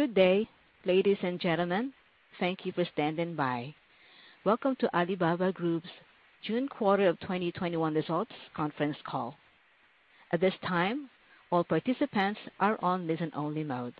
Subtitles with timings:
[0.00, 0.48] Good day,
[0.86, 1.92] ladies and gentlemen.
[2.38, 3.74] Thank you for standing by.
[4.46, 5.90] Welcome to Alibaba Group's
[6.42, 9.34] June quarter of 2021 results conference call.
[10.32, 11.10] At this time,
[11.50, 13.92] all participants are on listen-only mode.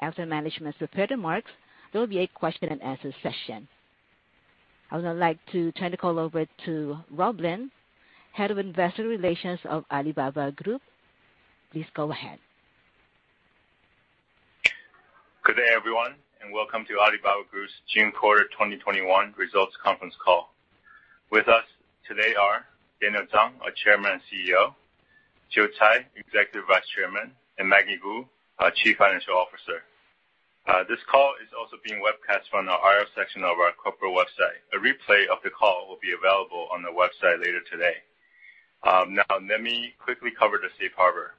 [0.00, 1.50] After management's prepared remarks,
[1.92, 3.68] there will be a question and answer session.
[4.90, 7.70] I would now like to turn the call over to Rob Lin,
[8.32, 10.80] Head of Investor Relations of Alibaba Group.
[11.72, 12.38] Please go ahead.
[15.46, 19.06] Good day, everyone, and welcome to Alibaba Group's June quarter 2021
[19.38, 20.50] results conference call.
[21.30, 21.62] With us
[22.02, 22.66] today are
[22.98, 24.74] Daniel Zhang, our Chairman and CEO,
[25.54, 27.30] Joe Tsai, Executive Vice Chairman,
[27.62, 28.26] and Maggie Wu,
[28.58, 29.86] our Chief Financial Officer.
[30.66, 34.58] Uh, this call is also being webcast from the IR section of our corporate website.
[34.74, 38.02] A replay of the call will be available on the website later today.
[38.82, 41.38] Um, now, let me quickly cover the safe harbor.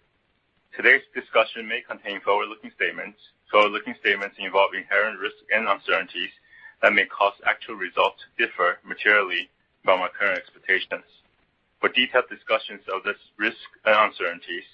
[0.72, 3.20] Today's discussion may contain forward-looking statements.
[3.52, 6.32] Forward-looking statements involve inherent risks and uncertainties
[6.82, 9.50] that may cause actual results to differ materially
[9.84, 11.08] from our current expectations.
[11.80, 14.68] For detailed discussions of this risk and uncertainties,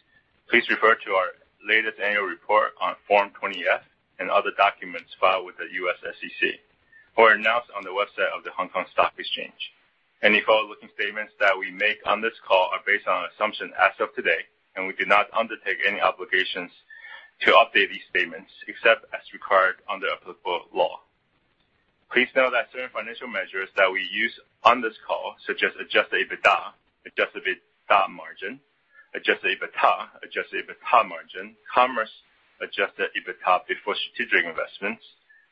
[0.49, 3.83] please refer to our latest annual report on Form 20-F
[4.19, 6.01] and other documents filed with the U.S.
[6.01, 6.57] SEC,
[7.15, 9.71] or announced on the website of the Hong Kong Stock Exchange.
[10.23, 14.15] Any forward-looking statements that we make on this call are based on assumptions as of
[14.15, 16.71] today, and we do not undertake any obligations
[17.41, 20.99] to update these statements except as required under applicable law.
[22.11, 26.29] Please note that certain financial measures that we use on this call, such as adjusted
[26.29, 26.59] EBITDA,
[27.09, 28.59] adjusted EBITDA margin,
[29.15, 32.11] adjusted EBITDA, adjusted EBITDA margin, commerce
[32.61, 35.03] adjusted EBITDA before strategic investments,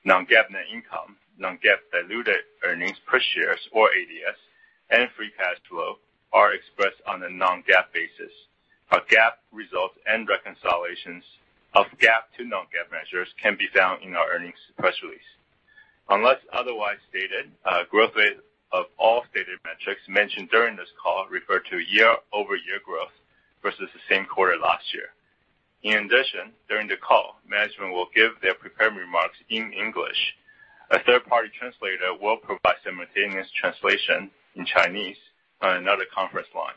[0.05, 4.37] non-GAAP net income, non-GAAP diluted earnings per share or ADS,
[4.91, 5.97] and free cash flow
[6.31, 8.31] are expressed on a non-GAAP basis.
[8.91, 11.23] Our GAAP results and reconciliations
[11.73, 15.31] of GAAP to non-GAAP measures can be found in our earnings press release.
[16.09, 18.37] Unless otherwise stated, uh, growth rate
[18.71, 23.15] of all stated metrics mentioned during this call refer to year-over-year growth
[23.61, 25.11] versus the same quarter last year.
[25.83, 30.35] In addition, during the call, management will give their prepared remarks in English.
[30.91, 35.17] A third-party translator will provide simultaneous translation in Chinese
[35.61, 36.75] on another conference line.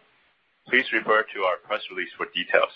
[0.68, 2.72] Please refer to our press release for details.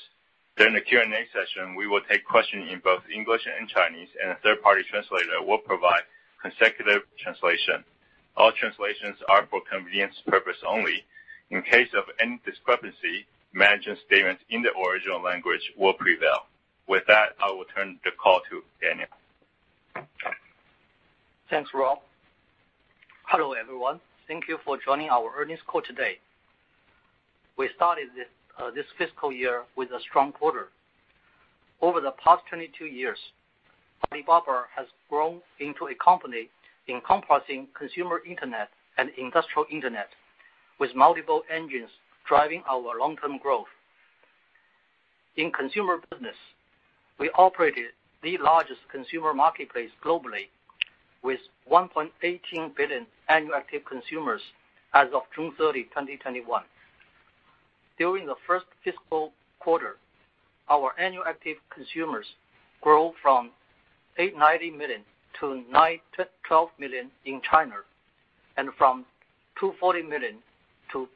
[0.59, 4.39] During the Q&A session, we will take questions in both English and Chinese, and a
[4.43, 6.03] third-party translator will provide
[6.43, 7.85] consecutive translation.
[8.37, 11.05] All translations are for convenience purpose only.
[11.51, 16.51] In case of any discrepancy, management statements in the original language will prevail.
[16.89, 19.07] With that, I will turn the call to Daniel.
[21.49, 21.99] Thanks, Rob.
[23.27, 24.01] Hello, everyone.
[24.27, 26.19] Thank you for joining our earnings call today.
[27.57, 28.27] We started this
[28.59, 30.69] Uh, fiscal year with a strong quarter.
[31.81, 33.19] Over the past 22 years,
[34.11, 36.49] Alibaba has grown into a company
[36.89, 40.09] encompassing consumer internet and industrial internet
[40.81, 41.91] with multiple engines
[42.27, 43.69] driving our long-term growth.
[45.37, 46.37] In consumer business,
[47.21, 47.93] we operated
[48.25, 50.49] the largest consumer marketplace globally
[51.23, 51.39] with
[51.71, 52.11] 1.18
[52.77, 54.41] billion annual active consumers
[54.95, 56.63] as of June 30, 2021.
[57.99, 59.97] During the first fiscal quarter,
[60.71, 62.27] our annual active consumers
[62.81, 63.51] grew from
[64.19, 65.01] 890 million
[65.41, 67.75] to 912 million in China,
[68.57, 69.05] and from
[69.59, 70.37] 240 million
[70.93, 71.09] to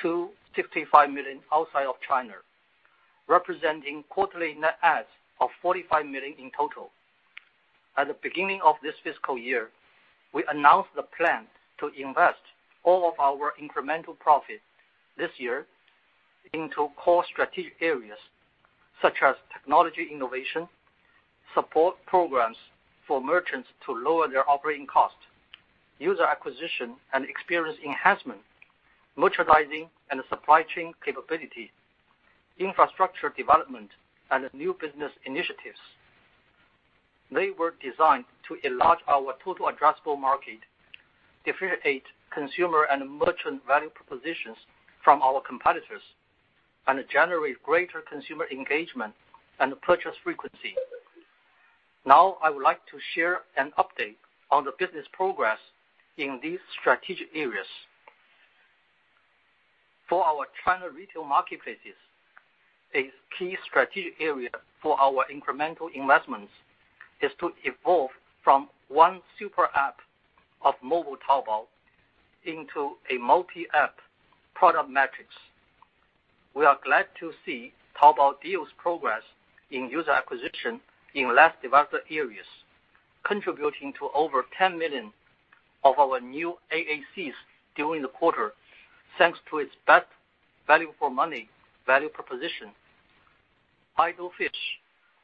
[0.00, 2.34] 265 million outside of China,
[3.28, 5.08] representing quarterly net adds
[5.40, 6.90] of 45 million in total.
[7.96, 9.68] At the beginning of this fiscal year,
[10.32, 11.44] we announced the plan
[11.80, 12.40] to invest
[12.82, 14.60] all of our incremental profit
[15.18, 15.66] this year
[16.52, 18.18] into core strategic areas
[19.02, 20.68] such as technology innovation,
[21.54, 22.56] support programs
[23.06, 25.16] for merchants to lower their operating cost,
[25.98, 28.40] user acquisition and experience enhancement,
[29.16, 31.70] merchandising and supply chain capability,
[32.58, 33.90] infrastructure development,
[34.30, 35.80] and new business initiatives.
[37.32, 40.58] They were designed to enlarge our total addressable market,
[41.44, 44.56] differentiate consumer and merchant value propositions
[45.02, 46.02] from our competitors,
[46.86, 49.14] and generate greater consumer engagement
[49.58, 50.74] and purchase frequency.
[52.06, 54.16] Now, I would like to share an update
[54.50, 55.58] on the business progress
[56.16, 57.66] in these strategic areas.
[60.08, 61.94] For our China retail marketplaces,
[62.94, 64.50] a key strategic area
[64.82, 66.50] for our incremental investments
[67.22, 68.10] is to evolve
[68.42, 69.98] from one super app
[70.62, 71.66] of mobile Taobao
[72.44, 73.96] into a multi-app
[74.54, 75.28] product matrix.
[76.54, 79.22] We are glad to see Taobao Deals progress
[79.70, 80.80] in user acquisition
[81.14, 82.46] in less developed areas,
[83.24, 85.12] contributing to over 10 million
[85.84, 87.34] of our new AACs
[87.76, 88.52] during the quarter,
[89.18, 90.06] thanks to its best
[90.66, 91.48] value for money
[91.86, 92.70] value proposition.
[93.98, 94.50] Idle Fish,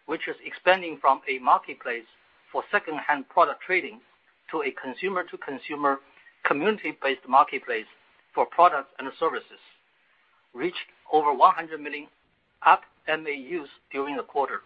[0.06, 2.06] which is expanding from a marketplace
[2.52, 4.00] for secondhand product trading
[4.50, 5.98] to a consumer-to-consumer
[6.44, 7.86] community-based marketplace
[8.34, 9.62] for products and services,
[10.54, 12.06] reached over 100 million
[12.64, 14.60] app MAUs during the quarter.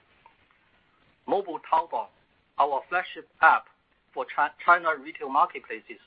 [1.26, 2.06] Mobile Taobao,
[2.58, 3.64] our flagship app
[4.12, 4.26] for
[4.64, 6.00] China retail marketplaces,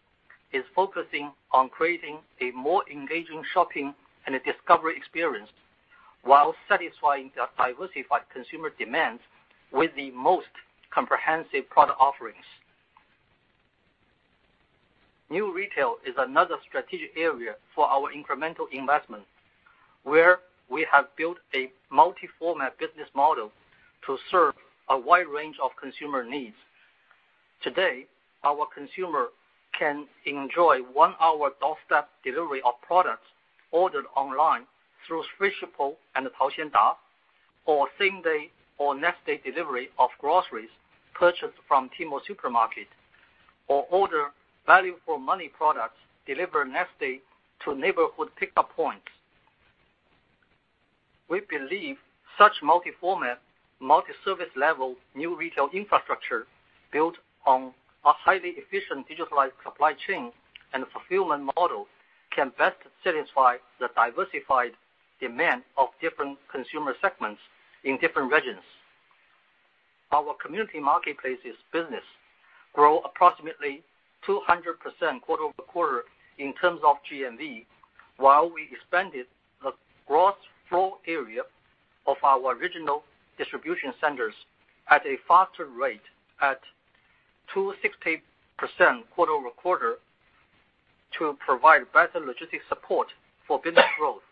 [0.52, 3.94] is focusing on creating a more engaging shopping
[4.28, 5.50] and discovery experience
[6.24, 9.22] while satisfying the diversified consumer demands
[9.72, 10.48] with the most
[10.94, 12.46] comprehensive product offerings.
[15.30, 19.24] New retail is another strategic area for our incremental investment,
[20.04, 20.40] where
[20.70, 23.52] we have built a multi-format business model
[24.06, 24.54] to serve
[24.90, 26.56] a wide range of consumer needs.
[27.62, 28.06] Today,
[28.44, 29.28] our consumer
[29.78, 33.26] can enjoy one-hour doorstep delivery of products
[33.72, 34.64] ordered online
[35.08, 36.96] through Freshippo and Taoxianda,
[37.66, 40.70] or same-day or next-day delivery of groceries
[41.14, 42.88] purchased from Tmall Supermarket,
[43.68, 44.32] or order
[44.66, 47.20] value for money products delivered next day
[47.64, 49.08] to neighborhood pickup points.
[51.34, 51.98] We believe
[52.38, 53.42] such multi-format,
[53.80, 56.46] multi-service level new retail infrastructure
[56.92, 57.16] built
[57.48, 57.74] on
[58.06, 60.32] a highly efficient digitalized supply chain
[60.76, 61.88] and fulfillment model
[62.36, 64.74] can best satisfy the diversified
[65.20, 67.42] demand of different consumer segments
[67.84, 68.62] in different regions.
[70.12, 72.06] Our community marketplaces business
[72.74, 73.82] grow approximately
[74.28, 76.04] 200% quarter-over-quarter
[76.38, 77.66] in terms of GMV,
[78.18, 79.26] while we expanded
[79.64, 79.72] the
[80.08, 80.36] gross
[80.74, 81.44] floor area
[82.08, 83.04] of our regional
[83.38, 84.34] distribution centers
[84.90, 86.02] at a faster rate
[86.42, 86.60] at
[87.56, 88.18] 260%
[89.14, 89.98] quarter-over-quarter
[91.20, 93.08] to provide better logistics support
[93.48, 94.24] for business growth.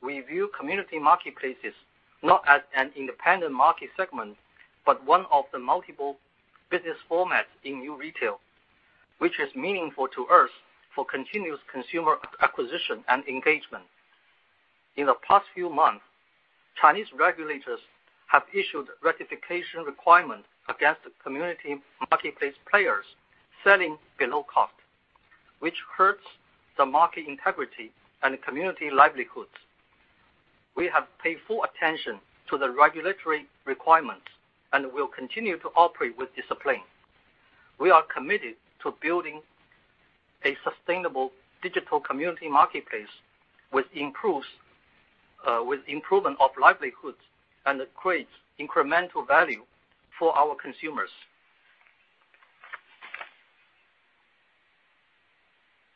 [0.00, 1.74] We view community marketplaces
[2.22, 4.36] not as an independent market segment,
[4.84, 6.18] but one of the multiple
[6.70, 8.38] business formats in new retail,
[9.18, 10.50] which is meaningful to us
[10.94, 13.82] for continuous consumer acquisition and engagement.
[14.96, 16.04] In the past few months,
[16.80, 17.80] Chinese regulators
[18.28, 21.76] have issued ratification requirements against community
[22.10, 23.04] marketplace players
[23.62, 24.72] selling below cost,
[25.60, 26.24] which hurts
[26.78, 29.50] the market integrity and community livelihoods.
[30.76, 32.20] We have paid full attention
[32.50, 34.26] to the regulatory requirements
[34.72, 36.82] and will continue to operate with discipline.
[37.78, 39.40] We are committed to building
[40.44, 41.32] a sustainable
[41.62, 43.08] digital community marketplace
[45.64, 47.18] with improvement of livelihoods
[47.66, 48.30] and creates
[48.60, 49.62] incremental value
[50.18, 51.10] for our consumers.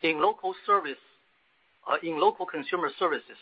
[0.03, 1.03] In local service
[1.91, 3.37] uh in local consumer services,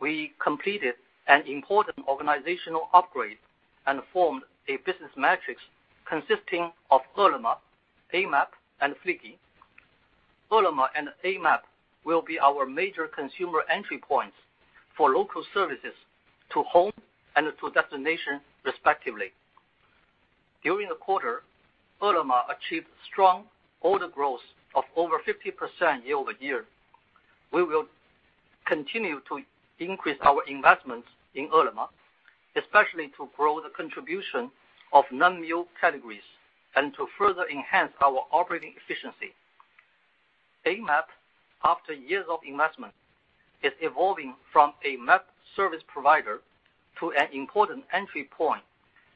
[0.00, 0.94] we completed
[1.28, 3.38] an important organizational upgrade
[3.86, 5.60] and formed a business matrix
[6.08, 7.54] consisting of Ele.me,
[8.14, 8.48] Amap,
[8.80, 9.36] and Fliggy.
[10.50, 11.60] Ele.me and Amap
[12.04, 14.36] will be our major consumer entry points
[14.96, 15.94] for local services
[16.52, 16.92] to home
[17.36, 19.32] and to destination, respectively.
[20.62, 21.42] During the quarter,
[22.02, 23.44] Ele.me achieved strong
[23.80, 24.40] order growth
[24.74, 26.64] of over 50% year-over-year.
[27.52, 27.86] We will
[28.66, 29.40] continue to
[29.78, 31.82] increase our investments in Ele.me,
[32.56, 34.50] especially to grow the contribution
[34.92, 36.22] of non-meal categories
[36.76, 39.34] and to further enhance our operating efficiency.
[40.66, 41.04] Amap,
[41.64, 42.92] after years of investment,
[43.62, 45.26] is evolving from a map
[45.56, 46.40] service provider
[47.00, 48.62] to an important entry point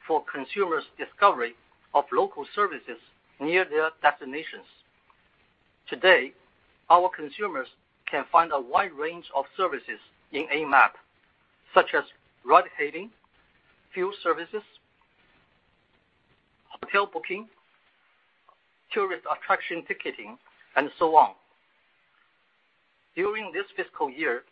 [0.07, 1.53] for consumers' discovery
[1.93, 2.97] of local services
[3.39, 4.65] near their destinations.
[5.89, 6.33] Today,
[6.89, 7.67] our consumers
[8.09, 9.99] can find a wide range of services
[10.31, 10.91] in Amap,
[11.73, 12.03] such as
[12.45, 13.09] ride-hailing,
[13.93, 14.63] fuel services,
[16.69, 17.47] hotel booking,
[18.93, 20.37] tourist attraction ticketing,
[20.75, 21.31] and so on.
[23.17, 24.43] During this fiscal year,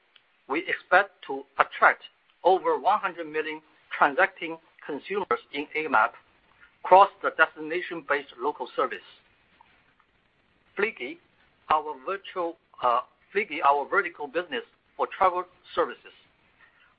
[0.49, 2.01] we expect to attract
[2.43, 3.61] over 100 million
[3.95, 6.13] transacting consumers in Amap
[6.83, 8.97] across the destination-based local service.
[10.77, 11.17] Uh, Fliggy,
[13.63, 14.63] our vertical business
[14.97, 15.43] for travel
[15.75, 16.13] services,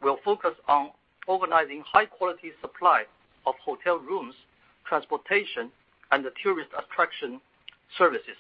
[0.01, 0.91] will focus on
[1.27, 3.03] organizing high-quality supply
[3.45, 4.37] of hotel rooms,
[4.89, 5.73] transportation,
[6.13, 7.41] and tourist attraction
[7.99, 8.37] services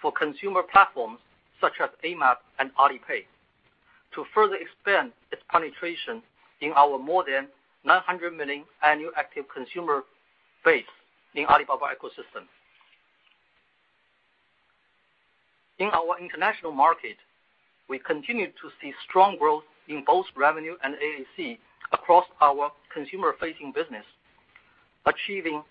[0.00, 1.18] for consumer platforms
[1.60, 3.24] such as Amap and Alipay
[4.14, 6.22] to further expand its penetration
[6.60, 7.48] in our more than
[7.84, 10.02] 900 million annual active consumer
[10.64, 10.84] base
[11.34, 12.44] in Alibaba ecosystem.
[15.78, 17.16] In our international market,
[17.88, 21.58] we continue to see strong growth in both revenue and AAC
[21.92, 24.04] across our consumer-facing business,
[25.06, 25.62] achieving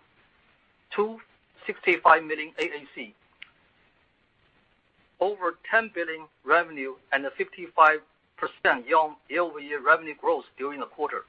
[0.95, 3.13] 265 million AAC,
[5.19, 7.99] over 10 billion revenue, and a 55%
[8.87, 11.23] year-over-year revenue growth during the quarter.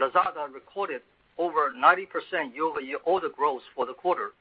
[0.00, 1.02] Lazada recorded
[1.38, 4.32] over 90% year-over-year order growth for the quarter,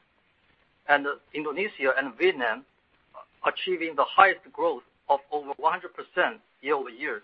[0.89, 2.63] and Indonesia and Vietnam
[3.45, 7.23] achieving the highest growth of over 100% year-over-year.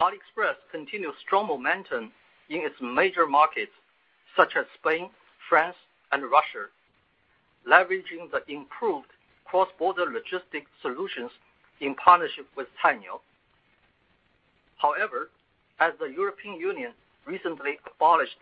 [0.00, 2.12] AliExpress continued strong momentum
[2.50, 3.72] in its major markets
[4.36, 5.10] such as Spain,
[5.48, 5.76] France,
[6.12, 6.66] and Russia,
[7.66, 9.08] leveraging the improved
[9.48, 11.30] cross-border logistics solutions
[11.80, 13.20] in partnership with Cainiao.
[14.76, 15.30] However,
[15.80, 16.92] as the European Union
[17.26, 18.38] recently abolished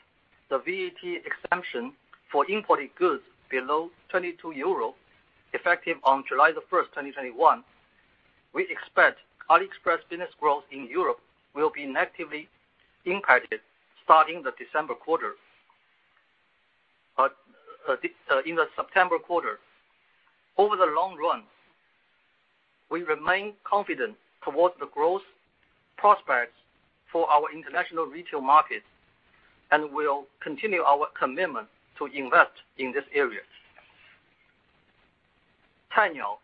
[0.51, 1.93] the VAT exemption
[2.31, 4.95] for imported goods below 22 euro,
[5.53, 7.63] effective on July 1st, 2021,
[8.53, 9.19] we expect
[9.51, 11.21] AliExpress business growth in Europe
[11.55, 12.49] will be negatively
[13.05, 13.61] impacted
[14.05, 15.33] starting the December quarter.
[17.19, 17.29] Uh,
[17.89, 17.95] uh,
[18.31, 19.59] uh, in the September quarter.
[20.59, 21.43] Over the long run,
[22.91, 25.23] we remain confident towards the growth
[25.97, 26.55] prospects
[27.13, 28.83] for our international retail market,
[29.71, 31.67] and will continue our commitment
[31.99, 33.41] to invest in this area.
[35.95, 36.39] Cainiao,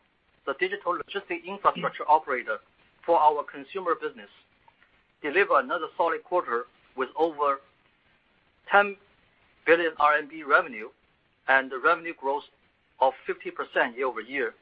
[0.46, 2.58] the digital logistics infrastructure operator
[3.04, 4.28] for our consumer business,
[5.22, 6.64] delivered another solid quarter
[6.96, 7.60] with over
[8.70, 8.96] 10
[9.66, 10.88] billion RMB revenue
[11.48, 12.44] and revenue growth
[13.02, 14.54] of 50% year-over-year,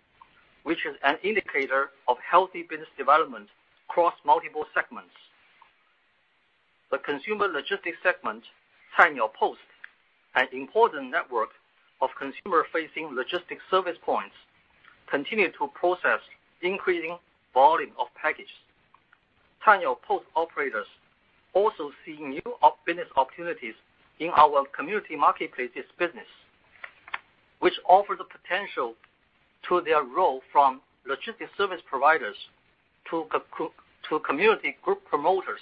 [0.63, 3.49] which is an indicator of healthy business development
[3.89, 5.13] across multiple segments.
[6.91, 8.43] The consumer logistics segment,
[8.99, 9.61] Cainiao Post,
[10.35, 11.51] an important network
[12.01, 14.35] of consumer-facing logistics service points,
[15.07, 16.21] continue to process
[16.63, 17.19] increasing
[17.53, 18.49] volume of packages.
[19.65, 20.87] Cainiao Post operators
[21.53, 22.43] also see new
[22.87, 23.75] business opportunities
[24.19, 26.29] in our community marketplaces business,
[27.61, 28.95] which offer the potential
[29.69, 32.37] to their role from logistics service providers
[33.11, 33.25] to
[34.27, 35.61] community group promoters.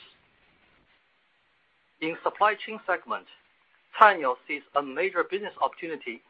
[2.01, 3.27] In supply chain segment,
[4.01, 6.21] Cainiao sees a major business opportunity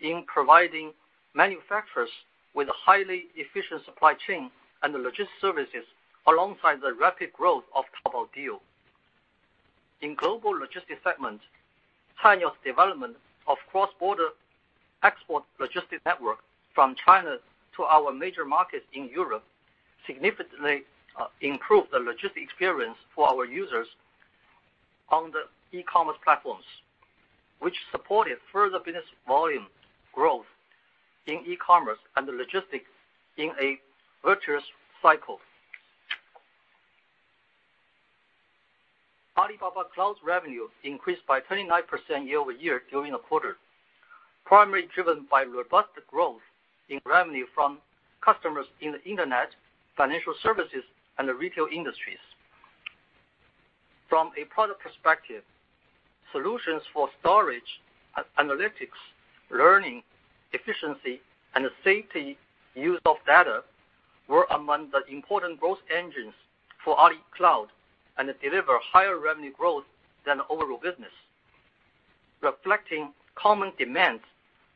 [0.00, 0.92] in providing
[1.34, 2.10] manufacturers
[2.54, 4.50] with highly efficient supply chain
[4.82, 5.84] and logistics services
[6.28, 8.60] alongside the rapid growth of Taobao Deals.
[10.02, 11.40] In global logistics segment,
[12.22, 13.16] Cainiao's development
[13.48, 14.28] of cross-border
[15.02, 16.38] export logistics network
[16.74, 17.36] from China
[17.76, 19.44] to our major markets in Europe
[20.06, 20.82] significantly
[21.18, 23.86] uh, improved the logistics experience for our users
[25.10, 26.64] on the e-commerce platforms,
[27.60, 29.66] which supported further business volume
[30.14, 30.46] growth
[31.26, 32.90] in e-commerce and logistics
[33.36, 33.78] in a
[34.24, 34.64] virtuous
[35.02, 35.38] cycle.
[39.36, 43.56] Alibaba Cloud's revenue increased by 29% year-over-year during the quarter,
[44.48, 46.40] primarily driven by robust growth
[46.88, 47.78] in revenue from
[48.24, 49.50] customers in the internet,
[49.94, 50.82] financial services,
[51.18, 52.22] and the retail industries.
[54.08, 55.42] From a product perspective,
[56.32, 57.80] solutions for storage,
[58.38, 58.96] analytics,
[59.50, 60.02] learning,
[60.54, 61.20] efficiency,
[61.54, 62.38] and safety
[62.74, 63.60] use of data
[64.28, 66.32] were among the important growth engines
[66.82, 67.68] for Ali Cloud
[68.16, 69.84] and deliver higher revenue growth
[70.24, 71.12] than the overall business,
[72.40, 74.22] reflecting common demands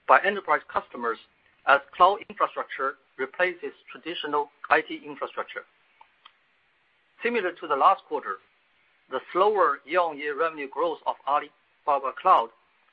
[0.09, 1.18] by enterprise customers
[1.66, 5.62] as cloud infrastructure replaces traditional IT infrastructure.
[7.23, 8.37] Similar to the last quarter,
[9.11, 12.49] the slower year-on-year revenue growth of Alibaba Cloud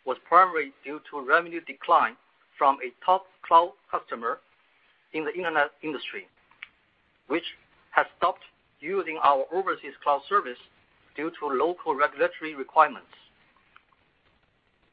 [0.05, 2.15] was primarily due to revenue decline
[2.57, 4.39] from a top cloud customer
[5.13, 6.27] in the internet industry,
[7.27, 7.43] which
[7.91, 8.43] has stopped
[8.79, 10.57] using our overseas cloud service
[11.15, 13.07] due to local regulatory requirements.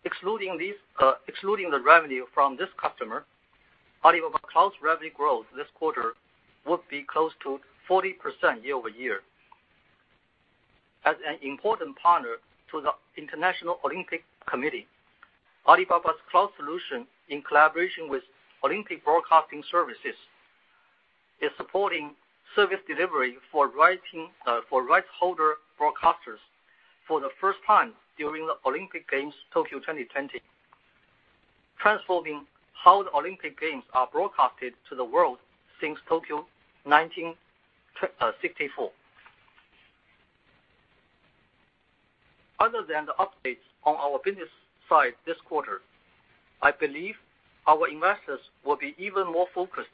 [0.04, 3.24] Uh, excluding the revenue from this customer,
[4.04, 6.14] Alibaba Cloud's revenue growth this quarter
[6.66, 8.14] would be close to 40%
[8.62, 9.20] year-over-year.
[11.04, 12.36] As an important partner
[12.70, 14.86] to the International Olympic Committee,
[15.68, 18.22] Alibaba's cloud solution, in collaboration with
[18.64, 20.14] Olympic Broadcasting Services,
[21.42, 22.12] is supporting
[22.54, 26.40] service delivery for uh, rights holder broadcasters
[27.06, 30.40] for the first time during the Olympic Games Tokyo 2020,
[31.78, 35.36] transforming how the Olympic Games are broadcasted to the world
[35.80, 36.46] since Tokyo
[36.84, 38.90] 1964.
[42.58, 44.48] Other than the updates on our business
[44.88, 45.82] side this quarter,
[46.62, 47.16] I believe
[47.66, 49.90] our investors will be even more focused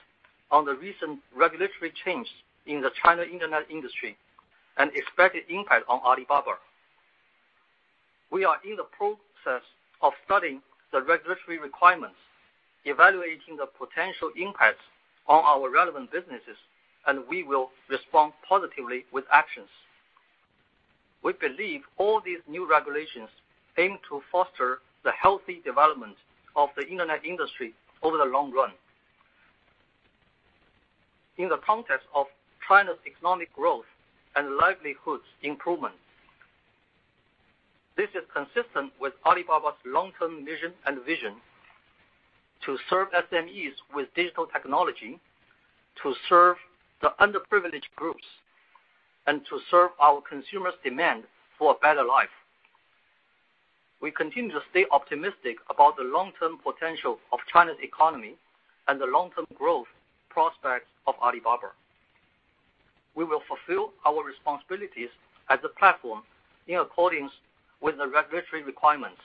[0.51, 2.29] on the recent regulatory change
[2.67, 4.17] in the China internet industry
[4.79, 6.59] and expected impact on Alibaba.
[8.33, 9.63] We are in the process
[10.01, 12.17] of studying the regulatory requirements,
[12.87, 14.81] evaluating the potential impacts
[15.29, 16.57] on our relevant businesses,
[17.07, 19.69] and we will respond positively with actions.
[21.23, 23.29] We believe all these new regulations
[23.77, 26.17] aim to foster the healthy development
[26.57, 28.73] of the internet industry over the long run.
[31.37, 32.27] In the context of
[32.67, 33.87] China's economic growth
[34.37, 35.95] and livelihoods improvement,
[37.97, 41.35] this is consistent with Alibaba's long-term mission and vision
[42.65, 45.19] to serve SMEs with digital technology,
[46.03, 46.57] to serve
[47.03, 48.25] the underprivileged groups,
[49.27, 51.25] and to serve our consumers' demand
[51.59, 52.33] for a better life.
[54.01, 58.35] We continue to stay optimistic about the long-term potential of China's economy
[58.89, 59.87] and the long-term growth
[60.29, 61.71] prospects of Alibaba.
[63.15, 65.11] We will fulfill our responsibilities
[65.51, 66.23] as a platform
[66.67, 67.33] in accordance
[67.83, 69.21] with the regulatory requirements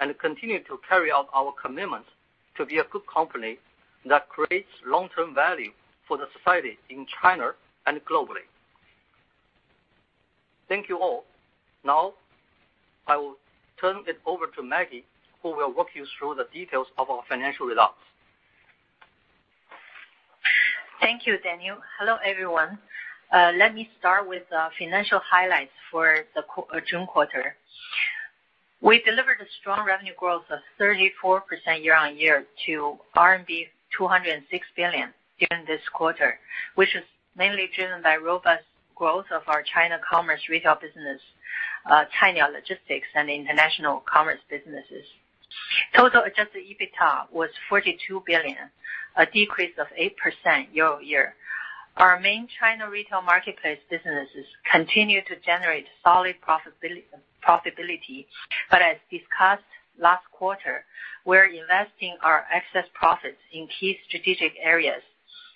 [0.00, 2.04] and continue to carry out our commitment
[2.56, 3.58] to be a good company
[4.08, 5.70] that creates long-term value
[6.06, 7.52] for the society in China
[7.86, 8.46] and globally.
[10.68, 11.24] Thank you all.
[11.84, 12.14] Now,
[13.06, 13.36] I will
[13.80, 15.04] turn it over to Maggie,
[15.42, 17.94] who will walk you through the details of our financial results.
[21.00, 21.78] Thank you, Daniel.
[21.98, 22.78] Hello, everyone.
[23.32, 27.56] Uh, let me start with the financial highlights for the uh, June quarter.
[28.82, 31.40] We delivered a strong revenue growth of 34%
[31.82, 36.38] year-on-year to RMB 206 billion during this quarter,
[36.74, 41.20] which is mainly driven by robust growth of our China commerce retail business,
[41.88, 45.06] Cainiao Logistics, and international commerce businesses.
[45.96, 48.68] Total adjusted EBITDA was 42 billion,
[49.16, 51.34] a decrease of 8% year-over-year.
[51.96, 58.26] Our main China retail marketplace businesses continue to generate solid profitability.
[58.70, 60.84] But as discussed last quarter,
[61.24, 65.02] we're investing our excess profits in key strategic areas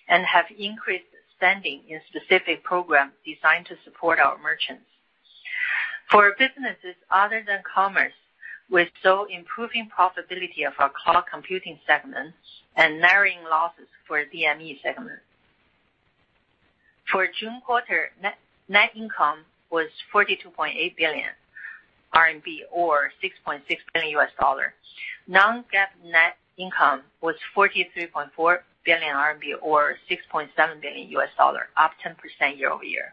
[0.09, 4.85] and have increased spending in specific programs designed to support our merchants.
[6.11, 8.12] For businesses other than commerce,
[8.70, 12.35] we saw improving profitability of our cloud computing segment
[12.77, 15.20] and narrowing losses for DME segment.
[17.11, 18.11] For June quarter,
[18.69, 21.31] net income was 42.8 billion
[22.14, 23.61] RMB, or $6.6
[23.95, 24.19] billion.
[25.29, 30.49] Non-GAAP net income was 43.4 billion RMB, or $6.7
[30.81, 31.14] billion,
[31.77, 33.12] up 10% year-over-year.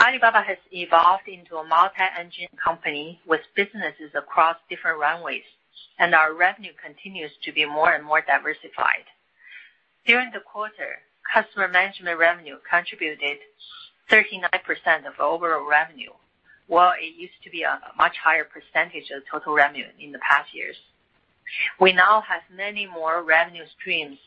[0.00, 5.44] Alibaba has evolved into a multi-engine company with businesses across different runways,
[5.98, 9.06] and our revenue continues to be more and more diversified.
[10.06, 10.98] During the quarter,
[11.32, 13.38] customer management revenue contributed
[14.10, 16.10] 39% of overall revenue,
[16.66, 20.54] while it used to be a much higher percentage of total revenue in the past
[20.54, 20.76] years.
[21.80, 24.18] We now have many more revenue streams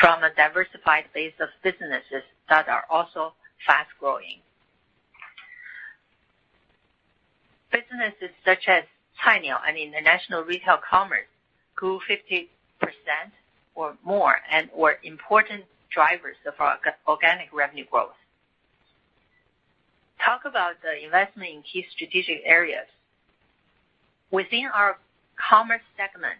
[0.00, 3.32] from a diversified base of businesses that are also
[3.66, 4.40] fast-growing.
[7.72, 8.84] Businesses such as
[9.24, 11.26] Cainiao and international retail commerce
[11.74, 12.48] grew 50%
[13.74, 18.18] or more and were important drivers of our organic revenue growth.
[20.24, 22.86] Talk about the investment in key strategic areas.
[24.30, 24.98] Within our
[25.36, 26.38] commerce segment,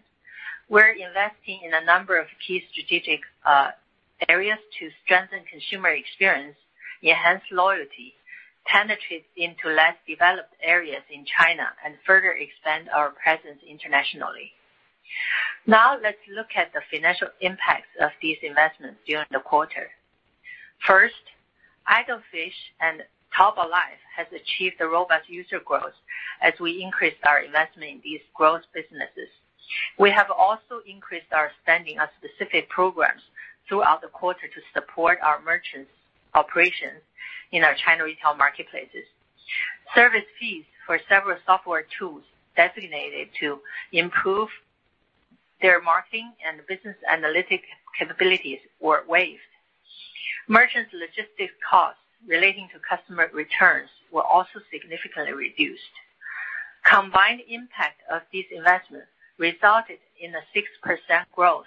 [0.69, 3.71] we're investing in a number of key strategic uh,
[4.29, 6.57] areas to strengthen consumer experience,
[7.03, 8.15] enhance loyalty,
[8.67, 14.53] penetrate into less developed areas in China, and further expand our presence internationally.
[15.67, 19.89] Now let's look at the financial impacts of these investments during the quarter.
[20.87, 21.23] First,
[21.87, 23.03] Idle Fish and
[23.37, 25.95] Taobao Life has achieved a robust user growth
[26.43, 29.29] as we increased our investment in these growth businesses.
[29.99, 33.23] We have also increased our spending on specific programs
[33.69, 35.91] throughout the quarter to support our merchants'
[36.35, 37.03] operations
[37.53, 39.07] in our China retail marketplaces.
[39.95, 42.23] Service fees for several software tools
[42.57, 43.61] designated to
[43.93, 44.49] improve
[45.63, 47.63] their marketing and business analytic
[47.99, 49.41] capabilities were waived.
[50.49, 55.95] Merchants' logistics costs relating to customer returns were also significantly reduced.
[56.85, 59.07] Combined impact of these investments
[59.39, 61.67] resulted in a 6% growth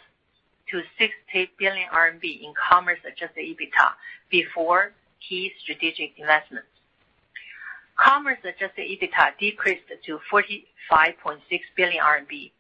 [0.69, 3.91] to 60 billion RMB in commerce adjusted EBITDA
[4.29, 4.91] before
[5.27, 6.67] key strategic investments.
[7.95, 11.39] Commerce adjusted EBITDA decreased to 45.6
[11.75, 12.51] billion RMB.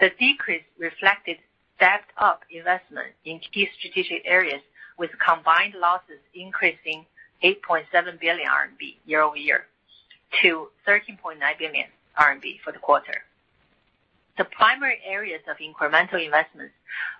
[0.00, 1.38] The decrease reflected
[1.76, 4.60] stepped-up investment in key strategic areas,
[4.98, 7.04] with combined losses increasing
[7.42, 9.66] 8.7 billion RMB year-over-year
[10.42, 11.86] to 13.9 billion
[12.18, 13.22] RMB for the quarter.
[14.38, 16.74] The primary areas of incremental investments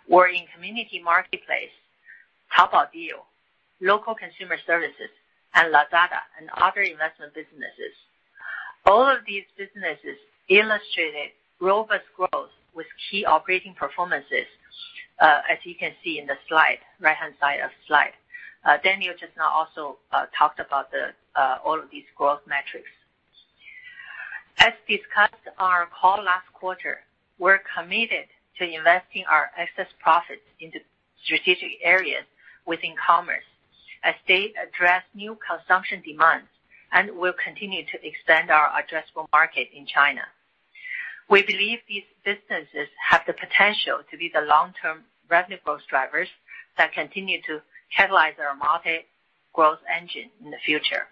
[0.09, 1.75] were in community marketplace,
[2.57, 3.25] Taobao Deals,
[3.81, 5.11] local consumer services,
[5.55, 7.93] and Lazada and other investment businesses.
[8.87, 10.17] All of these businesses
[10.49, 14.47] illustrated robust growth with key operating performances,
[15.21, 18.13] uh, as you can see in the slide, right-hand side of the slide.
[18.65, 20.89] Uh, Daniel just now also uh, talked about
[21.65, 22.91] all of these growth metrics.
[24.59, 27.01] As discussed on our call last quarter,
[27.39, 28.27] we're committed
[28.59, 30.79] to investing our excess profits into
[31.25, 32.25] strategic areas
[32.67, 33.49] within commerce
[34.05, 36.49] as they address new consumption demands
[36.93, 40.23] and will continue to expand our addressable market in China.
[41.33, 46.29] We believe these businesses have the potential to be the long-term revenue growth drivers
[46.77, 47.63] that continue to
[47.97, 51.09] catalyze our multi-growth engine in the future.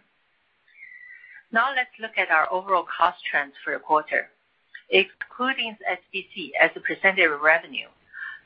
[1.51, 4.29] Now let's look at our overall cost trends for the quarter.
[4.91, 7.89] Excluding SBC as a percentage of revenue,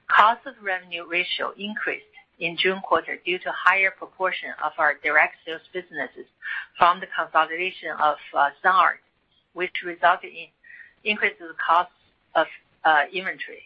[0.06, 2.06] cost of revenue ratio increased
[2.38, 6.30] in June quarter due to higher proportion of our direct sales businesses
[6.78, 9.00] from the consolidation of uh, Sun Art,
[9.54, 10.53] which resulted in
[11.04, 11.90] increase of the cost
[12.34, 12.46] of
[12.84, 13.62] uh, inventory.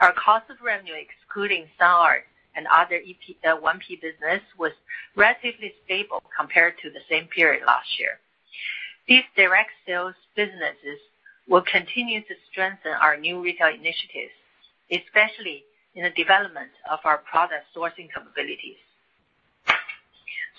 [0.00, 2.24] Our cost of revenue, excluding Sun Art
[2.56, 4.72] and other 1P uh, business, was
[5.16, 8.18] relatively stable compared to the same period last year.
[9.08, 11.00] These direct sales businesses
[11.48, 14.32] will continue to strengthen our new retail initiatives,
[14.90, 15.64] especially
[15.94, 18.80] in the development of our product sourcing capabilities.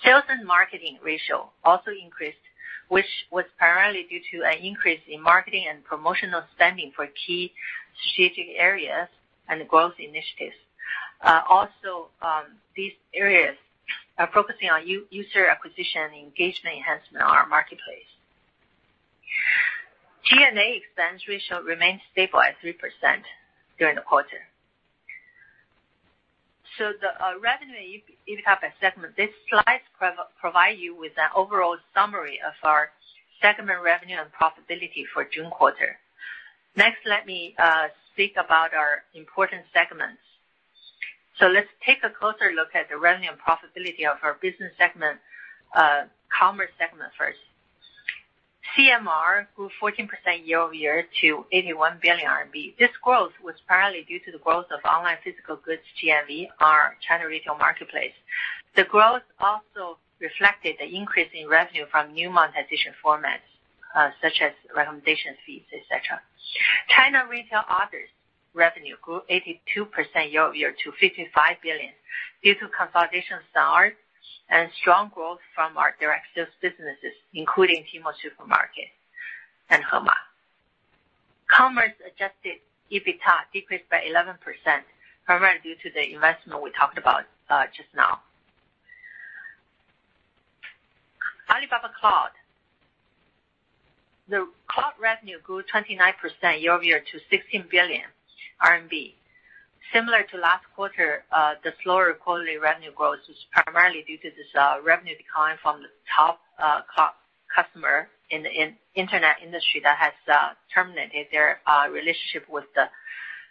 [0.04, 2.38] Sales and marketing ratio also increased,
[2.88, 7.52] which was primarily due to an increase in marketing and promotional spending for key
[8.00, 9.08] strategic areas
[9.48, 10.56] and growth initiatives.
[11.22, 12.44] Uh, also, um,
[12.76, 13.56] these areas
[14.18, 18.10] are focusing on user acquisition and engagement enhancement on our marketplace.
[20.24, 22.74] G&A expense ratio remained stable at 3%
[23.78, 24.42] during the quarter.
[26.78, 29.16] So the uh, revenue EBITDA by segment.
[29.16, 29.84] These slides
[30.40, 32.90] provide you with an overall summary of our
[33.40, 35.96] segment revenue and profitability for June quarter.
[36.76, 40.20] Next, let me uh, speak about our important segments.
[41.38, 45.18] So let's take a closer look at the revenue and profitability of our business segment,
[45.74, 47.38] uh, commerce segment first.
[48.74, 50.08] CMR grew 14%
[50.44, 52.76] year-over-year to 81 billion RMB.
[52.78, 57.26] This growth was primarily due to the growth of online physical goods GMV, our China
[57.26, 58.12] retail marketplace.
[58.74, 63.46] The growth also reflected the increase in revenue from new monetization formats,
[63.94, 66.20] uh, such as recommendation fees, et cetera.
[66.88, 68.08] China retail others
[68.54, 71.92] revenue grew 82% year-over-year to 55 billion
[72.42, 73.42] due to consolidation of
[74.50, 78.88] and strong growth from our direct sales businesses, including Tmall Supermarket
[79.70, 80.14] and Hema.
[81.50, 82.60] Commerce adjusted
[82.92, 84.36] EBITDA decreased by 11%,
[85.24, 88.20] primarily due to the investment we talked about uh, just now.
[91.50, 92.30] Alibaba Cloud.
[94.28, 98.02] The cloud revenue grew 29% year-over-year to 16 billion
[98.60, 99.14] RMB.
[99.92, 104.46] Similar to last quarter, uh, the slower quarterly revenue growth was primarily due to this
[104.58, 106.80] uh, revenue decline from the top uh,
[107.54, 108.50] customer in the
[108.94, 110.12] internet industry that has
[110.74, 112.64] terminated their relationship with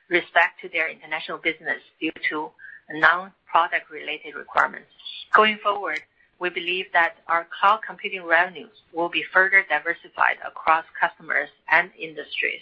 [0.10, 2.50] respect to their international business due to
[2.92, 4.90] non-product related requirements.
[5.34, 6.02] Going forward,
[6.40, 12.62] we believe that our cloud computing revenues will be further diversified across customers and industries.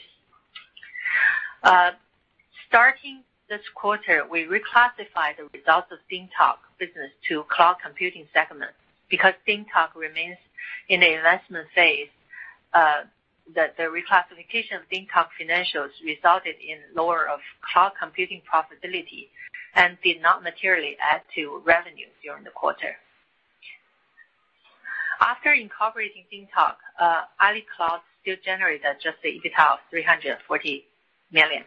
[2.70, 8.72] Starting this quarter, we reclassified the results of DingTalk business to cloud computing segment.
[9.10, 10.38] Because DingTalk remains
[10.90, 12.10] in the investment phase,
[12.74, 13.04] uh,
[13.54, 17.40] the reclassification of DingTalk financials resulted in lower of
[17.72, 19.28] cloud computing profitability
[19.76, 22.96] and did not materially add to revenue during the quarter.
[25.22, 30.86] After incorporating DingTalk, uh, Ali Cloud still generated adjusted EBITDA of 340
[31.32, 31.64] million.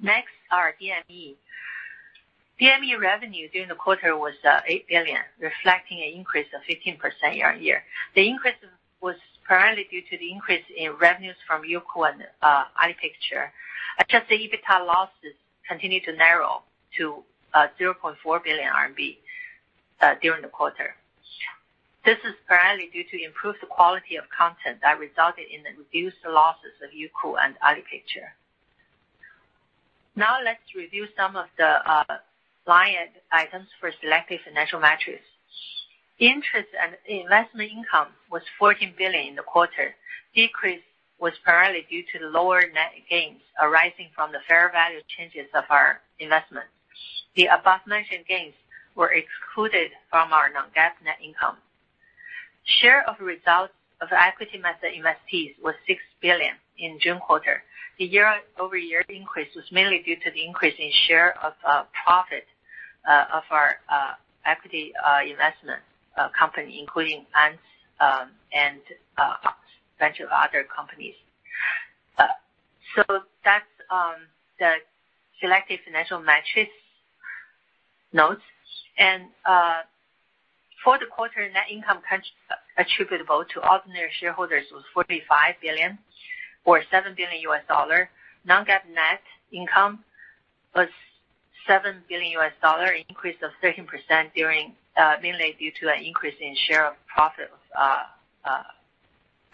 [0.00, 1.36] Next, our DME.
[2.60, 7.82] DME revenue during the quarter was uh, 8 billion, reflecting an increase of 15% year-on-year.
[8.14, 8.54] The increase
[9.02, 13.12] was primarily due to the increase in revenues from Youku and uh, Alipay.
[14.00, 15.36] Adjusted EBITDA losses
[15.68, 16.62] continued to narrow
[16.98, 17.22] to
[17.54, 19.16] uh, 0.4 billion RMB
[20.22, 20.94] during the quarter.
[22.04, 26.72] This is primarily due to improved quality of content that resulted in the reduced losses
[26.82, 28.30] of Youku and Alipicture.
[30.16, 32.04] Now let's review some of the uh,
[32.66, 32.94] line
[33.32, 35.22] items for selected financial metrics.
[36.18, 39.94] Interest and investment income was 14 billion in the quarter.
[40.34, 40.80] Decrease
[41.20, 45.64] was primarily due to the lower net gains arising from the fair value changes of
[45.68, 46.72] our investments.
[47.36, 48.54] The above-mentioned gains
[48.94, 51.56] were excluded from our non-GAAP net income.
[52.80, 57.62] Share of results of equity method investees was 6 billion in June quarter.
[57.98, 62.44] The year-over-year increase was mainly due to the increase in share of uh, profit
[63.08, 64.12] uh, of our uh,
[64.44, 64.92] equity
[65.28, 65.80] investment
[66.38, 67.58] company, including Ant
[68.00, 68.80] um, and
[69.18, 69.50] a
[69.98, 71.14] bunch of other companies.
[72.94, 73.02] So
[73.44, 74.24] that's um,
[74.58, 74.76] the
[75.40, 76.72] selected financial metrics
[78.12, 78.42] notes.
[78.98, 79.82] And uh
[80.84, 81.98] for the quarter, net income
[82.78, 85.98] attributable to ordinary shareholders was 45 billion
[86.64, 87.42] or $7 billion.
[88.44, 89.20] Non-GAAP net
[89.52, 90.00] income
[90.74, 90.88] was
[91.68, 93.86] $7 billion, an increase of 13%
[94.34, 98.02] during uh, mainly due to an increase in share of profit of uh,
[98.44, 98.62] uh,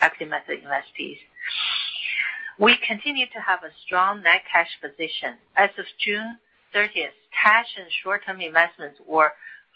[0.00, 1.18] equity method investees.
[2.58, 5.34] We continue to have a strong net cash position.
[5.56, 6.38] As of June
[6.74, 9.32] 30th, cash and short-term investments were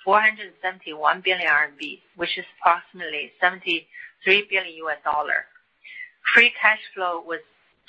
[0.06, 3.84] 471 billion RMB, which is approximately $73
[4.48, 4.86] billion.
[6.32, 7.40] Free cash flow was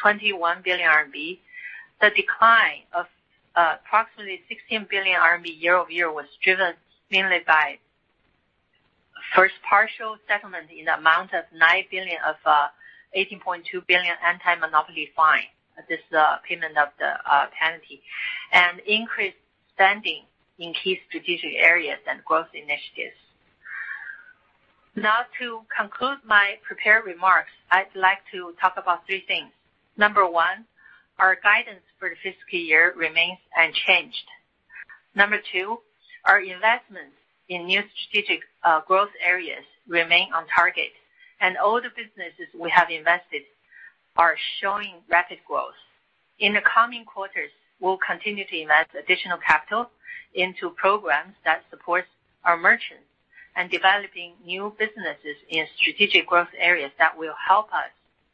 [0.01, 1.37] 21 billion RMB.
[2.01, 3.05] The decline of
[3.55, 6.73] uh, approximately 16 billion RMB year-over-year was driven
[7.11, 7.77] mainly by
[9.35, 12.67] first partial settlement in the amount of 9 billion of uh,
[13.15, 15.49] 18.2 billion anti-monopoly fine.
[15.87, 18.01] This is the payment of the uh, penalty,
[18.51, 19.37] and increased
[19.73, 20.23] spending
[20.59, 23.17] in key strategic areas and growth initiatives.
[24.95, 29.51] Now, to conclude my prepared remarks, I'd like to talk about three things.
[29.95, 30.65] Number one,
[31.19, 34.25] our guidance for the fiscal year remains unchanged.
[35.15, 35.79] Number two,
[36.25, 37.15] our investments
[37.49, 40.91] in new strategic uh, growth areas remain on target,
[41.41, 43.43] and all the businesses we have invested
[44.15, 45.77] are showing rapid growth.
[46.39, 49.89] In the coming quarters, we'll continue to invest additional capital
[50.33, 52.05] into programs that support
[52.43, 53.05] our merchants
[53.55, 57.89] and developing new businesses in strategic growth areas that will help us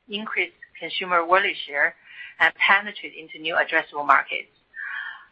[0.10, 1.96] increase consumer wallet share
[2.40, 4.52] and penetrate into new addressable markets.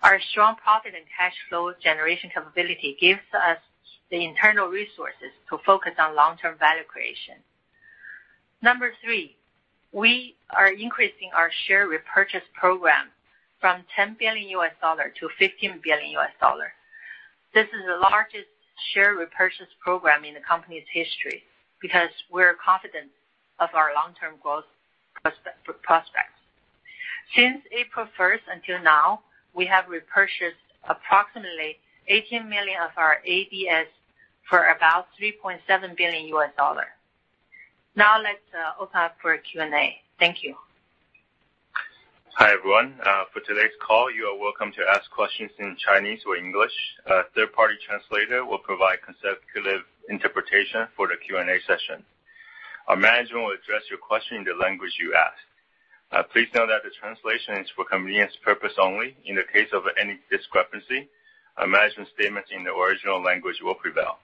[0.02, 3.58] Our strong profit and cash flow generation capability gives us
[4.10, 7.36] the internal resources to focus on long-term value creation.
[8.62, 9.36] Number three,
[9.91, 13.08] we are increasing our share repurchase program
[13.62, 16.17] from $10 billion to $15 billion.
[17.54, 18.50] This is the largest
[18.93, 21.43] share repurchase program in the company's history
[21.82, 23.12] because we're confident
[23.60, 24.65] of our long-term growth
[25.84, 26.41] prospects.
[27.36, 29.21] Since April 1st until now,
[29.54, 33.88] we have repurchased approximately 18 million of our ADS
[34.50, 36.32] for about $3.7 billion.
[37.95, 39.97] Now let's uh, open up for Q&A.
[40.19, 40.56] Thank you.
[42.36, 42.96] Hi, everyone.
[43.04, 46.72] Uh, for today's call, you are welcome to ask questions in Chinese or English.
[47.06, 52.00] A third-party translator will provide consecutive interpretation for the Q&A session.
[52.88, 55.44] Our management will address your question in the language you ask.
[56.15, 59.17] Uh, please note that the translation is for convenience purpose only.
[59.28, 61.12] In the case of any discrepancy,
[61.60, 64.24] our management statements in the original language will prevail.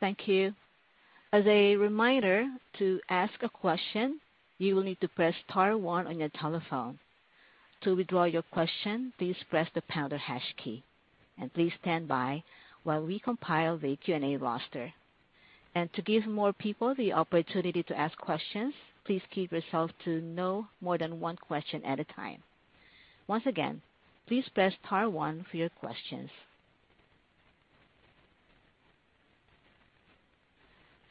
[0.00, 0.54] Thank you.
[1.32, 2.46] As a reminder,
[2.78, 4.20] to ask a question,
[4.58, 6.98] you will need to press star one on your telephone.
[7.82, 10.82] To withdraw your question, please press the pound or hash key.
[11.38, 12.42] And please stand by
[12.84, 14.92] while we compile the Q&A roster.
[15.74, 18.72] And to give more people the opportunity to ask questions,
[19.04, 22.42] please keep yourself to no more than one question at a time.
[23.26, 23.82] Once again,
[24.26, 26.30] please press star one for your questions.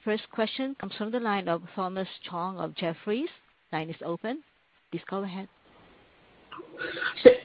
[0.05, 3.27] First question comes from the line of Thomas Chong of Jefferies.
[3.73, 4.43] Line is open.
[4.91, 5.47] Please go ahead.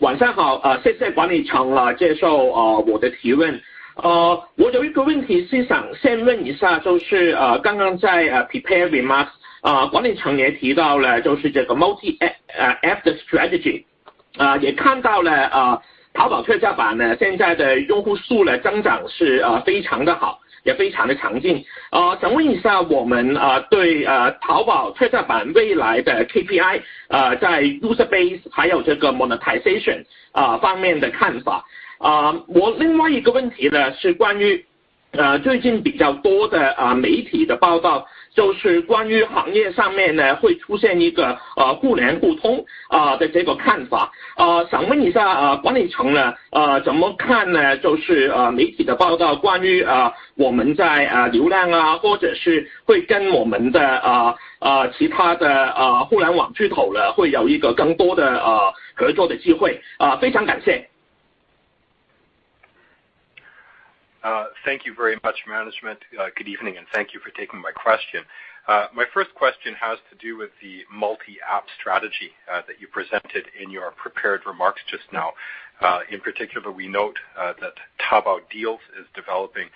[0.00, 3.58] 晚上好，呃谢谢管理层啊接受呃我的提问。
[3.96, 9.30] 呃我有一个问题是想先问一下，就是呃刚刚在呃 prepare remarks，
[9.62, 13.84] 呃管理层也提到了就是这个 multi-app 的 strategy，
[14.36, 21.64] 啊也看到了呃淘宝特价版呢现在的用户数呢增长是呃非常的好，也非常的强劲。
[21.90, 31.64] 呃想问一下我们啊对呃淘宝特价版未来的 KPI，呃在 user base 还有这个 monetization 啊方面的看法。
[31.98, 34.64] 啊我另外一个问题呢是关于
[35.12, 44.12] 呃最近比较多的啊媒体的报道，就是关于行业上面呢会出现一个呃互联互通啊的这个看法。
[44.36, 47.76] 呃想问一下管理层呢呃怎么看呢？
[47.78, 49.84] 就是呃媒体的报道关于
[50.36, 54.36] 我们在流量啊，或者是会跟我们的
[54.96, 55.72] 其他的
[56.04, 59.80] 互联网巨头呢会有一个更多的呃合作的机会。
[59.98, 60.88] 啊非常感谢。
[64.64, 65.98] Thank you very much, management.
[66.18, 68.22] Uh, good evening, and thank you for taking my question.
[68.68, 73.46] Uh, my first question has to do with the multi-app strategy uh, that you presented
[73.60, 75.32] in your prepared remarks just now.
[76.12, 79.68] In particular, we note that Taobao Deals is developing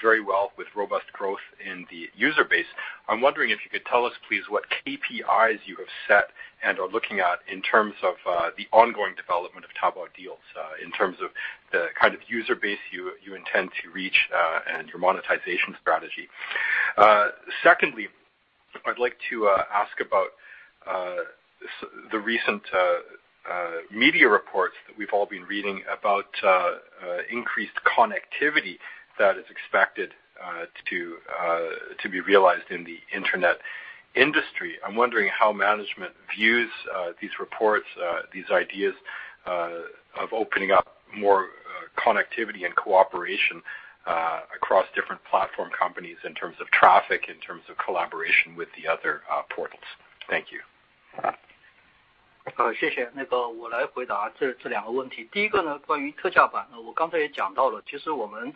[0.00, 2.66] very well with robust growth in the user base.
[3.08, 6.30] I'm wondering if you could tell us, please, what KPIs you have set
[6.64, 10.84] and are looking at in terms of uh the ongoing development of Taobao Deals, uh
[10.84, 11.30] in terms of
[11.72, 14.28] the kind of user base you intend to reach,
[14.72, 16.28] and your monetization strategy.
[16.96, 17.28] Uh
[17.62, 18.08] secondly,
[18.86, 20.28] I'd like to ask about
[20.86, 21.24] uh,
[22.10, 22.98] the recent uh
[23.50, 26.74] uh media reports that we've all been reading about uh uh
[27.30, 28.78] increased connectivity
[29.19, 30.13] that is expected
[30.89, 33.59] to be realized in the internet
[34.15, 34.77] industry.
[34.85, 36.69] I'm wondering how management views
[37.21, 37.85] these reports,
[38.31, 38.95] these ideas
[39.45, 41.47] of opening up more
[41.97, 43.61] connectivity and cooperation
[44.55, 49.21] across different platform companies in terms of traffic, in terms of collaboration with the other
[49.49, 49.83] portals.
[50.29, 50.61] Thank you.
[52.79, 53.09] 谢谢。
[53.59, 55.25] 我来回答这两个问题。
[55.31, 58.53] 第一个呢，关于特价 版， 我刚才也讲到 了， 其实我们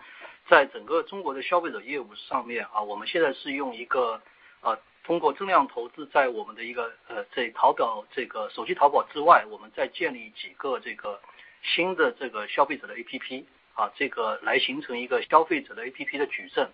[0.49, 4.21] 在整个中国的消费者业务上面啊，我们现在是用一个
[4.61, 6.93] 啊通过增量投资在我们的一个
[7.35, 11.21] 在淘宝这个手机淘宝之外，我们再建立几个这个
[11.63, 16.69] 新的这个消费者的 APP，啊这个来形成一个消费者的 APP 的矩阵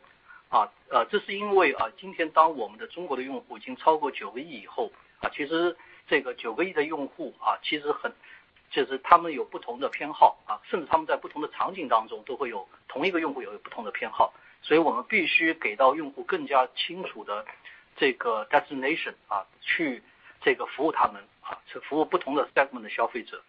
[0.50, 1.04] 啊，呃。
[1.06, 5.74] 这是因为啊今天当我们的中国的用户已经超过九个亿以后啊，其实
[6.06, 8.12] 这个九个亿的用户啊，其实很
[8.71, 10.37] 就是他们有不同的偏 好，
[10.69, 17.45] 甚至他们在不同的场景当中都会有同一个用户有不同的偏 好， 所以我们必须给到用户更加清楚的
[17.95, 19.13] 这个 destination，
[19.61, 20.03] 去
[20.41, 21.23] 这个服务他 们，
[21.65, 23.41] 去服务不同的 segment 的消费者。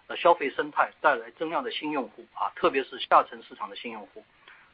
[0.08, 4.24] 呃消费生态带来增量的新用户啊，特别是下沉市场的新用户，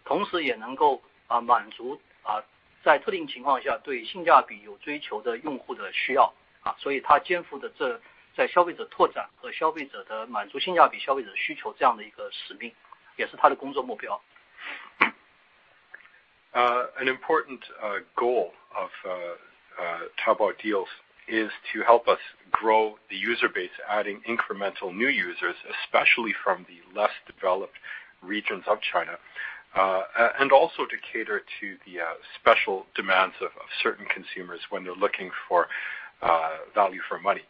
[0.06, 2.44] 同时也能够啊满足啊
[2.84, 6.76] 在特定情况下对性价比有追求的用户的需要啊。
[6.80, 8.00] 所以它肩负的这
[8.36, 12.74] 在消费者拓展和消费者的满足性价比消费者需求这样的一个使命。
[13.18, 14.20] 也是它的工作目标。
[16.54, 17.60] An important
[18.16, 18.90] goal of
[20.18, 20.88] Taobao Deals
[21.29, 22.21] is to help us
[22.53, 27.75] grow the user base, adding incremental new users, especially from the less developed
[28.23, 29.19] regions of China,
[30.39, 31.99] and also to cater to the
[32.41, 33.51] special demands of
[33.83, 35.67] certain consumers when they're looking for
[36.75, 37.43] value for money.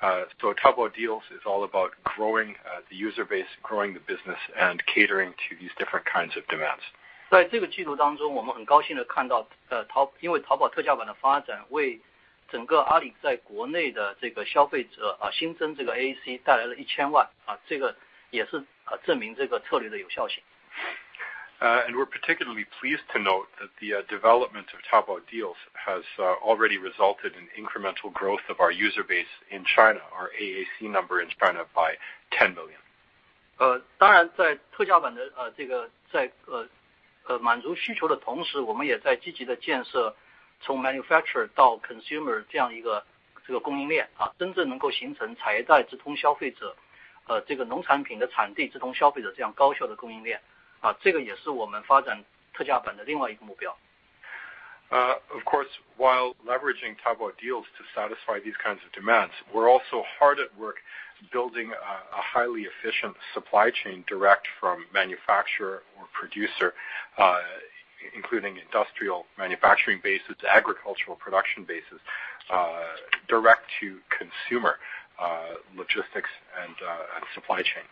[0.00, 2.54] Taobao Deals is all about growing
[2.88, 6.82] the user base, growing the business, and catering to these different kinds of demands.
[7.30, 9.46] 在这个季度当 中， 我们很高兴地看 到，
[10.20, 12.00] 因为淘宝特价版的发 展， 为
[12.50, 17.28] 整个阿里在国内的这个消费者新增这个 AAC 带来了 1,000 万，
[17.66, 17.94] 这个
[18.30, 18.64] 也是
[19.04, 20.42] 证明这个策略的有效性。
[21.60, 26.04] We're particularly pleased to note that the development of Taobao Deals has
[26.40, 31.28] already resulted in incremental growth of our user base in China, our AAC number in
[31.30, 31.98] China by
[32.30, 32.78] 10 million.
[33.98, 36.30] 当 然， 在特价版的这个在
[37.40, 40.14] 满足需求的同 时， 我们也在积极地建设
[40.62, 43.04] 从 manufacturer 到 consumer 这样一个
[43.46, 44.08] 这个供应 链，
[44.38, 46.76] 真正能够形成产业带直通消费 者，
[47.46, 50.40] 这个农产品的产地直通消费者这样高效的供应链，
[51.00, 53.76] 这个也是我们发展特价版的另外一个目标。
[54.90, 55.68] Of course,
[55.98, 60.76] while leveraging Taobao Deals to satisfy these kinds of demands, we're also hard at work
[61.30, 66.72] building a highly efficient supply chain direct from manufacturer or producer,
[68.14, 72.00] including industrial manufacturing bases, agricultural production bases,
[73.28, 74.78] direct to consumer
[75.76, 76.30] logistics
[76.62, 76.76] and
[77.34, 77.84] supply chain.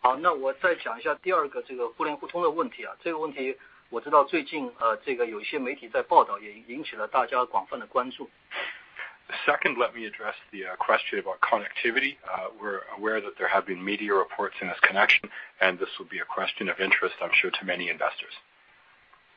[0.00, 2.84] 好， 那我再讲一下第二个这个互联互通的问题。
[3.02, 3.56] 这个问题
[3.88, 4.72] 我知道最 近，
[5.04, 8.28] 这个有一些媒体在报 道， 也引起了大家广泛的关注。
[9.46, 12.16] Second, let me address the question about connectivity.
[12.60, 16.18] We're aware that there have been media reports in this connection, and this will be
[16.18, 18.34] a question of interest, I'm sure, to many investors.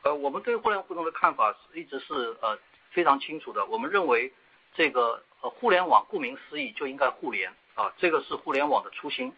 [0.03, 2.57] 呃我们对互联互通的看法一直是呃
[2.91, 3.65] 非常清楚的。
[3.65, 4.31] 我们认为
[4.73, 9.33] 这个呃互联网顾名思义就应该互联啊，这个是互联网的初心。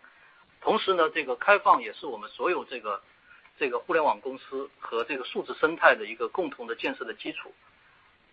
[0.61, 3.01] 同时呢，这个开放也是我们所有这个
[3.57, 7.53] 这个互联网公司和这个数字生态的一个共同的建设的基础。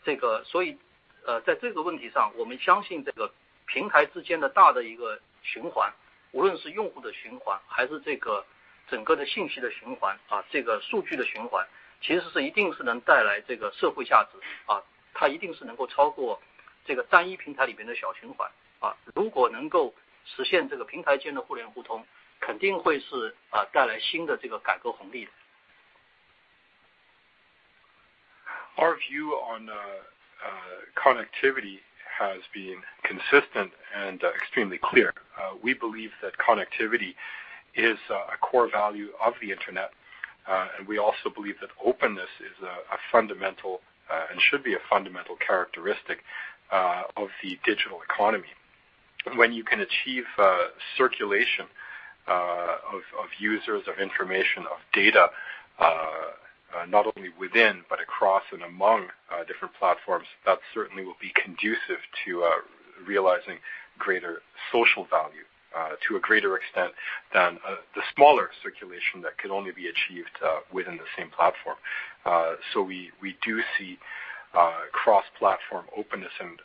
[0.05, 0.79] 这个所以
[1.27, 3.31] 呃，在这个问题上，我们相信这个
[3.67, 5.93] 平台之间的大的一个循环，
[6.33, 8.45] 无论是用户的循环，还是这个
[8.89, 11.67] 整个的信息的循环啊，这个数据的循环，
[12.01, 14.83] 其实是一定是能带来这个社会价值啊，
[15.15, 16.41] 它一定是能够超过
[16.85, 18.97] 这个单一平台里边的小循环啊。
[19.15, 19.95] 如果能够
[20.25, 22.07] 实现这个平台间的互联互通，
[22.41, 25.31] 肯定会是啊带来新的这个改革红利的。
[28.77, 29.69] Our view on
[30.95, 31.81] connectivity
[32.19, 35.13] has been consistent and extremely clear.
[35.63, 37.15] We believe that connectivity
[37.75, 39.91] is a core value of the Internet,
[40.49, 43.81] Uh, we also believe that openness is a fundamental
[44.11, 46.19] uh, and should be a fundamental characteristic
[46.73, 48.49] uh, of the digital economy.
[49.37, 50.25] When you can achieve
[50.97, 51.67] circulation
[52.27, 55.29] of users, of information, of data,
[56.89, 59.09] not only within but across and among
[59.47, 62.43] different platforms, that certainly will be conducive to
[63.07, 63.59] realizing
[63.99, 64.41] greater
[64.73, 66.91] social value Uh, to a greater extent
[67.33, 71.77] than uh, the smaller circulation that could only be achieved uh, within the same platform.
[72.75, 73.97] So we we do see
[74.91, 76.59] cross-platform openness and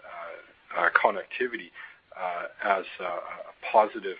[0.97, 1.70] connectivity
[2.64, 3.14] as a
[3.72, 4.18] positive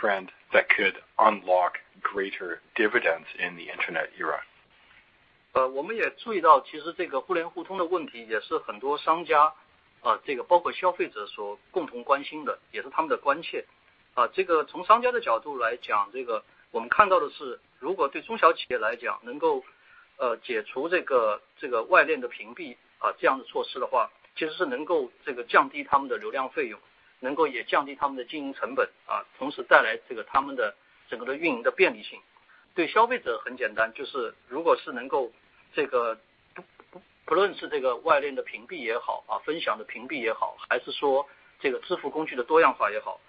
[0.00, 4.40] trend that could unlock greater dividends in the Internet era.
[14.14, 19.64] 啊，这个，从商家的角度来讲，这个我们看到的是，如果对中小企业来讲，能够
[20.18, 26.78] 呃解除这个这个外链的屏蔽啊，这样的措施的话，其实是能够这个降低他们的流量费用，
[27.18, 30.74] 能够也降低他们的经营成本啊，同时带来这个他们的
[31.08, 32.20] 整个的运营的便利性。
[32.72, 35.32] 对消费者很简单，就是如果是能够
[35.74, 36.16] 这个
[36.54, 43.20] 不不不论是这个外链的屏蔽也好啊，分享的屏蔽也好，还是说这个支付工具的多样化也好，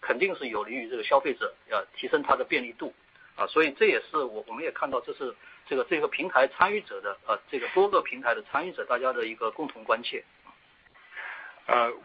[0.00, 2.92] 肯定是有利于这个消费者要提升它的便利度
[3.36, 3.46] 啊。
[3.46, 5.34] 所以这也是我我们也看到，这是
[5.66, 10.24] 这个这个平台参与者的啊这个多个平台的参与者大家的一个共同关切。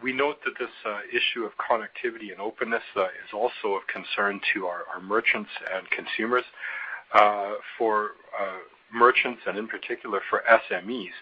[0.02, 0.72] We note that this
[1.12, 6.46] issue of connectivity and openness is also of concern to our merchants and consumers.
[7.78, 8.16] For
[8.90, 11.14] merchants and in particular for SMEs,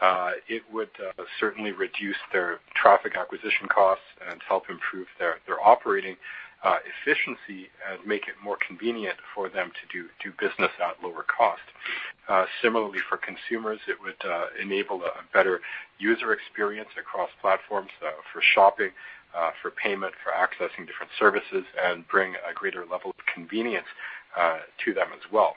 [0.00, 6.16] Uh, it would uh, certainly reduce their traffic acquisition costs and help improve their operating
[6.64, 11.60] uh, efficiency and make it more convenient for them to do business at lower cost.
[12.62, 14.14] Similarly, for consumers, it would
[14.62, 15.60] enable a better
[15.98, 17.90] user experience across platforms
[18.32, 18.90] for shopping,
[19.60, 23.88] for payment, for accessing different services, and bring a greater level of convenience
[24.84, 25.56] to them as well.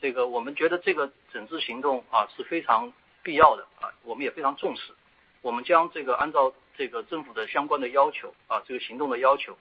[0.00, 2.92] 这个我们觉得这个整治行动啊是非常
[3.22, 4.92] 必要的啊，我们也非常重视。
[5.40, 9.56] 我们将这个按照这个政府的相关的要求啊，这个行动的要求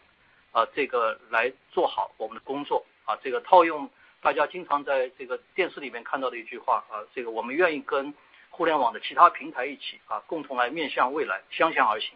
[0.51, 3.15] 啊，这个，来做好我们的工作啊。
[3.23, 3.39] 这个。
[3.41, 3.89] 套用
[4.21, 8.13] 大家经常在这个电视里面看到的一句话啊，这个，我们愿意跟
[8.49, 12.11] 互联网的其他平台一起啊，共同来面向未来，相向而行。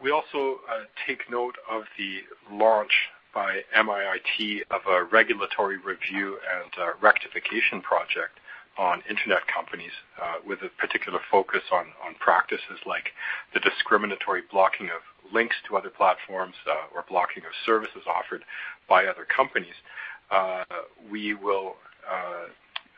[0.00, 0.58] We also
[1.06, 8.38] take note of the launch by MIIT of a regulatory review and uh, rectification project
[8.78, 11.84] on internet companies, uh, with a particular focus on
[12.20, 13.12] practices like
[13.52, 15.02] the discriminatory blocking of
[15.32, 18.42] links to other platforms, uh, or blocking of services offered
[18.88, 19.74] by other companies.
[21.10, 21.76] We will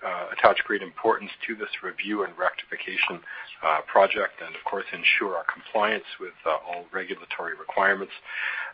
[0.04, 3.20] Uh, attach great importance to this review and rectification
[3.62, 8.12] uh, project and of course ensure our compliance with uh, all regulatory requirements.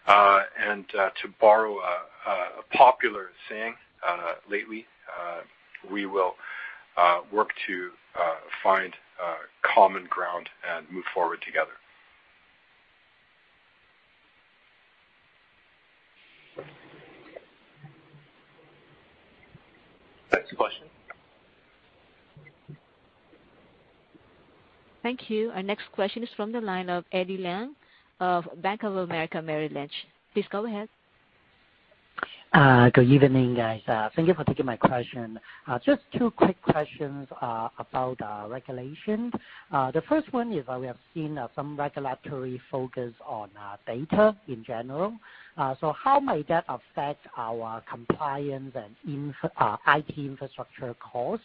[0.08, 3.74] And to borrow a popular saying
[4.50, 4.86] lately,
[5.88, 6.34] we will
[7.32, 7.90] work to
[8.64, 8.92] find
[9.62, 11.70] common ground and move forward together.
[20.32, 20.86] Next question.
[25.02, 25.50] Thank you.
[25.54, 27.70] Our next question is from the line of Eddie Leung
[28.20, 29.92] of Bank of America Merrill Lynch.
[30.34, 30.88] Please go ahead.
[32.92, 33.80] Good evening, guys.
[33.86, 35.38] Uh, thank you for taking my question.
[35.68, 38.18] Uh, just two quick questions uh, about
[38.50, 39.30] regulation.
[39.70, 43.50] The first one is, we have seen some regulatory focus on
[43.86, 45.14] data in general.
[45.56, 49.34] Uh so how might that affect our compliance and
[49.88, 51.44] IT infrastructure costs?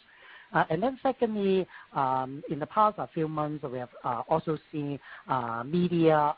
[0.54, 0.64] Uh,
[1.02, 6.36] secondly, um, in the past few months, we have uh, also seen uh, media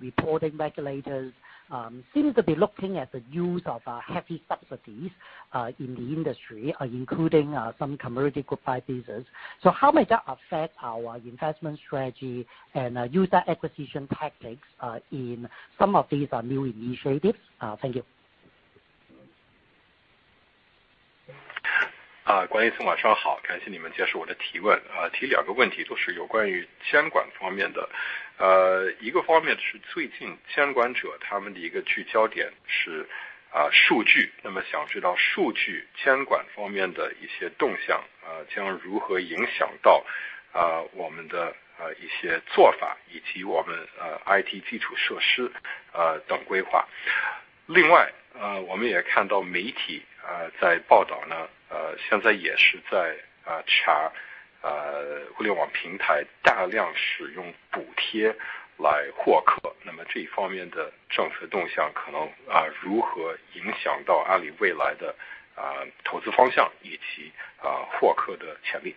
[0.00, 1.32] reporting regulators
[1.68, 5.10] um, seem to be looking at the use of heavy subsidies
[5.80, 9.24] in the industry, including some community group businesses.
[9.62, 14.66] So, how might that affect our investment strategy and user acquisition tactics
[15.10, 17.38] in some of these new initiatives?
[17.82, 18.04] Thank you.
[22.26, 24.76] 啊，管理层晚上好，感谢你们接受我的提问。
[24.90, 27.88] 啊，提两个问题，都是有关于监管方面的。
[28.36, 33.06] 呃，一个方面是最近监管者他们的一个聚焦点是
[33.52, 40.04] 啊数据，那么想知道数据监管方面的一些动向，呃，将如何影响到
[40.52, 45.48] 啊我们的呃一些做法以及我们呃 IT 基础设施
[45.92, 46.84] 呃等规划。
[47.66, 50.02] 另外，呃，我们也看到媒体。
[50.28, 54.10] 呃在报道呢，呃，现在也是在啊查
[54.62, 58.34] 呃互联网平台大量使用补贴
[58.78, 65.14] 来获客，那么这一方面的政策动向可能啊如何影响到阿里未来的
[65.54, 68.94] 啊投资方向以及啊获客的潜力。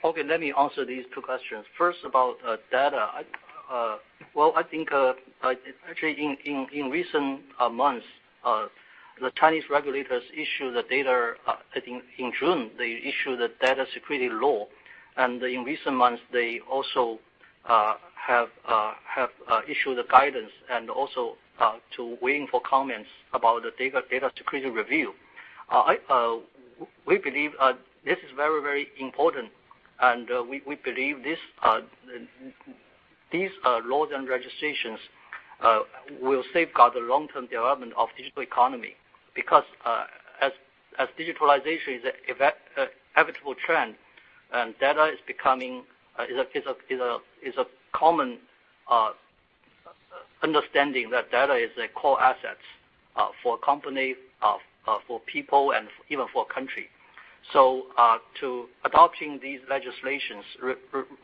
[0.00, 1.64] Okay, let me answer these two questions.
[1.76, 2.38] First, about
[2.70, 3.24] data.
[3.70, 3.96] Uh,
[4.34, 5.12] well, I think uh,
[5.42, 5.54] uh,
[5.88, 7.40] actually in recent
[7.72, 8.06] months,
[8.44, 11.34] the Chinese regulators issued the data.
[11.46, 14.66] I think in June, they issued the data security law.
[15.16, 17.18] And in recent months, they also
[17.64, 18.48] have
[19.68, 21.36] issued a guidance and also
[21.96, 25.12] to waiting for comments about the data security review.
[27.06, 27.52] We believe
[28.04, 29.50] this is very very important,
[30.00, 31.24] and we believe
[33.32, 34.98] these uh, laws and regulations
[35.60, 35.80] uh,
[36.22, 38.94] will safeguard the long-term development of digital economy.
[39.34, 40.04] Because uh,
[40.40, 43.94] as digitalization is an inevitable trend,
[44.52, 45.84] and data is becoming
[46.18, 48.38] uh is a uh uh common
[50.42, 52.56] understanding that data is a core asset
[53.42, 54.14] for a company,
[55.06, 56.86] for people, and even for a country.
[57.52, 57.82] So
[58.40, 60.44] to adopting these legislations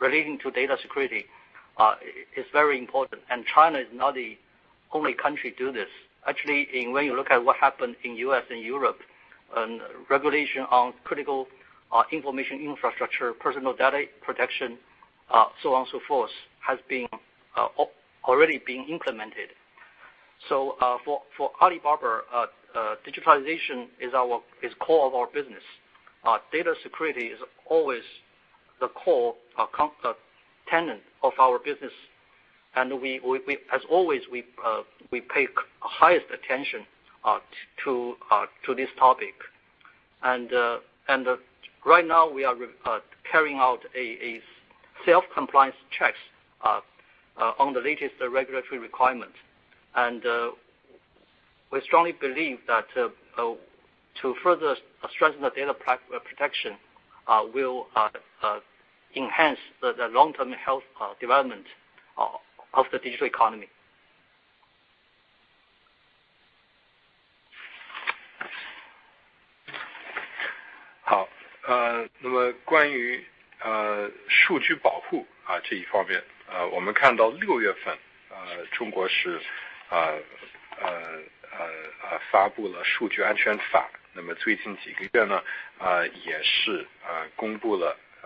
[0.00, 1.24] relating to data security
[1.77, 1.95] uh,
[2.37, 3.20] is very important.
[3.53, 4.37] China is not the
[4.93, 5.89] only country do this.
[6.27, 8.45] Actually, when you look at what happened in U.S.
[8.49, 8.99] and Europe,
[9.57, 11.49] um, regulation on critical
[11.93, 14.79] uh, information infrastructure, personal data protection,
[15.33, 16.79] uh, so on and so forth, has
[18.25, 19.51] already been implemented.
[20.49, 22.20] For Alibaba,
[23.07, 25.62] digitalization is core of our business.
[26.53, 28.03] Data security is always
[28.81, 29.35] the core
[30.69, 31.93] tenet of our business.
[32.77, 32.89] As
[33.91, 35.47] always, we uh, pay
[35.81, 36.81] highest attention
[37.25, 37.39] uh,
[37.87, 39.35] uh, to this topic.
[41.87, 42.57] Right now, we are
[43.31, 44.41] carrying out a
[45.05, 46.19] self-compliance checks
[47.59, 49.33] on the latest regulatory requirement.
[51.73, 54.77] We strongly believe that to further
[55.15, 56.73] strengthen the data protection
[57.55, 57.87] will
[59.17, 61.65] enhance the long-term health uh, development
[62.19, 62.29] uh,
[62.75, 63.69] of the digital economy.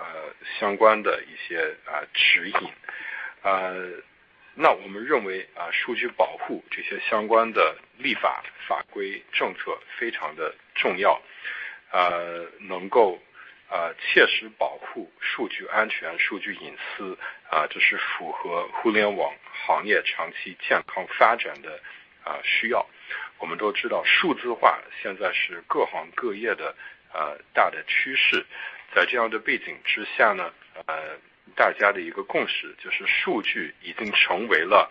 [0.00, 2.70] 呃，相关的一些啊指引，
[3.42, 3.74] 啊，
[4.54, 11.20] 那我们认为啊，数据保护这些相关的立法、法规、政策非常的重要，
[11.90, 13.20] 呃，能够
[13.68, 17.18] 啊切实保护数据安全、数据隐私，
[17.50, 19.34] 啊，这是符合互联网
[19.66, 21.80] 行业长期健康发展的
[22.22, 22.86] 啊需要。
[23.38, 26.72] 我们都知道，数字化现在是各行各业的
[27.12, 28.46] 呃大的趋势。
[28.94, 30.52] 在这样的背景之下呢
[30.86, 31.16] 呃
[31.54, 34.90] 大家的一个共识就是数据已经成为了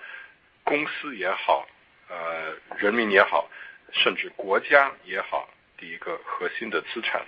[0.64, 1.68] 公司也好
[2.10, 3.50] 呃人民也好
[3.92, 7.26] 甚至国家也好的一个核心的资产。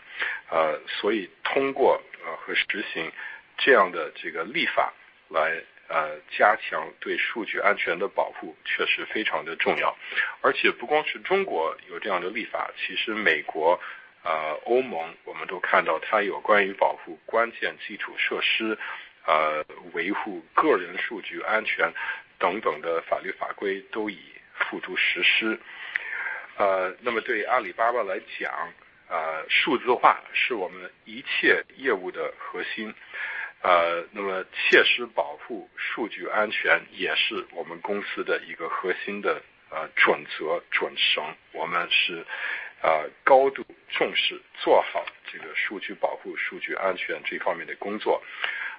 [0.49, 3.11] 呃所以通过呃和实行
[3.57, 4.93] 这样的这个立法
[5.29, 9.95] 来呃加强对数据安全的保护确实非常的重要。
[10.41, 13.79] 而且不光是中国有这样的立法其实美国
[14.21, 18.77] 呃，欧盟我们都看到，它有关于保护关键基础设施、
[19.25, 19.63] 呃，
[19.93, 21.91] 维护个人数据安全
[22.37, 24.19] 等等的法律法规都已
[24.53, 25.57] 付诸实施。
[26.57, 28.51] 呃，那么对阿里巴巴来讲，
[29.07, 32.93] 啊，数字化是我们一切业务的核心。
[33.61, 41.23] 呃，那么切实保护数据安全也是我们公司的一个核心的呃准则准绳。
[41.53, 42.25] 我们是
[42.81, 43.65] 啊，高度。
[43.91, 48.21] 重视做好这个数据保护数据安全这方面的工作。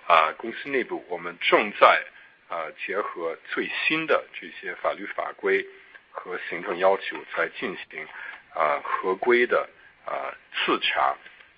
[0.06, 2.02] 啊公司内部我们正在
[2.48, 5.64] 啊结合最新的这些法律法规
[6.10, 8.04] 和行政要求在进行
[8.52, 9.68] 啊合规的
[10.04, 11.14] 啊自查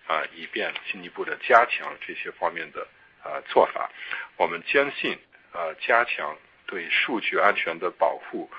[0.06, 2.86] 啊以便进一步的加强这些方面的
[3.22, 3.90] 啊做法。
[4.36, 5.16] 我们坚信
[5.52, 6.36] 啊加强
[6.66, 8.50] 对数据安全的保护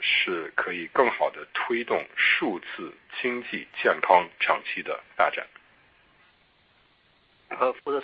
[0.00, 5.46] 是可以更好地推动数字经济健康长期的发展。
[7.48, 8.02] For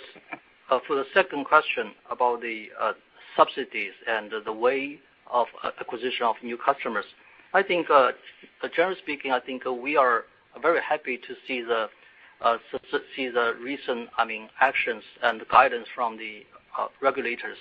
[0.69, 2.93] uh, the second question about the uh,
[3.35, 7.05] subsidies and the way of uh, acquisition of new customers.
[7.53, 7.87] I think,
[8.75, 10.23] generally speaking, I think we are
[10.61, 11.89] very happy to see the
[13.61, 16.45] recent, I mean, actions and guidance from the
[16.99, 17.57] regulators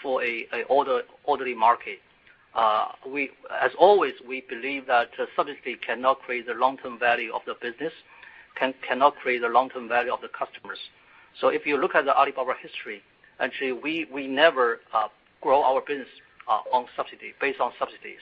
[0.00, 1.98] for a orderly market.
[2.54, 3.30] Uh, we,
[3.60, 7.92] As always, we believe that uh, subsidy cannot create the long-term value of the business,
[8.56, 10.78] cannot create the long-term value of the customers.
[11.42, 13.02] If you look at the Alibaba history,
[13.40, 15.08] actually, we never uh,
[15.40, 16.08] grow our business
[16.46, 18.20] on subsidy, based on subsidies.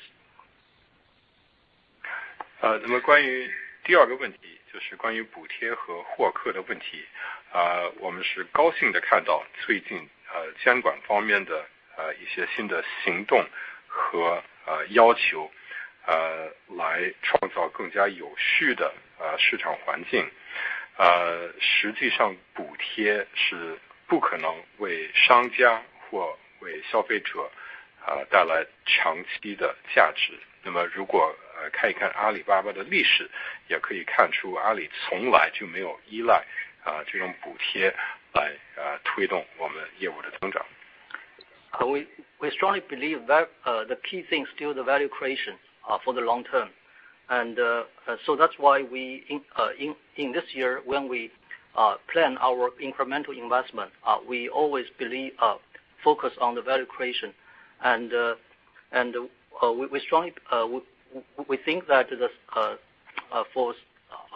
[3.04, 3.50] 关于
[3.84, 4.38] 第二个问题，
[4.72, 7.04] 就是关于补贴和获客的问题，
[7.98, 10.08] 我们是高兴地看到最近
[10.64, 11.66] 监管方面的
[12.20, 13.44] 一些新的行动，
[13.94, 15.50] 和呃要求，
[16.06, 20.26] 呃来创造更加有序的呃市场环境，
[20.96, 27.50] 呃实际上补贴是不可能为商家或为消费者，
[28.06, 30.32] 呃带来长期的价值。
[30.64, 33.28] 那么如果呃看一看阿里巴巴的历史，
[33.68, 36.42] 也可以看出阿里从来就没有依赖
[36.82, 37.92] 啊这种补贴
[38.32, 40.64] 来呃推动我们业务的增长。
[41.80, 45.54] We strongly believe that uh, the key thing is still the value creation
[45.88, 46.68] uh, for the long term.
[47.28, 47.82] Uh,
[48.38, 51.30] that's why in this year, when we
[52.12, 53.90] plan our incremental investment,
[54.28, 55.32] we always believe
[56.04, 57.32] focus on the value creation.
[61.48, 62.08] We think that
[63.54, 63.74] for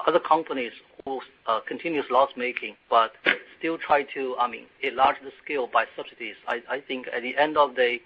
[0.06, 0.72] other companies
[1.04, 1.20] who
[1.68, 3.12] continues loss-making, but
[3.58, 7.56] still try to I mean, enlarge the scale by subsidies, I think at the end
[7.56, 8.00] of the day,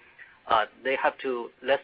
[0.47, 1.81] uh, they have to let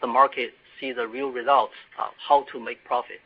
[0.00, 0.50] the market
[0.80, 3.20] see the real results of how to make profit.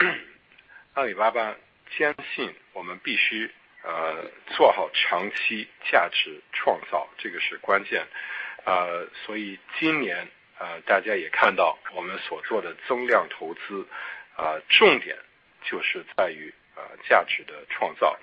[14.38, 15.18] 啊重点
[15.64, 18.16] 就是在于啊价值的创造。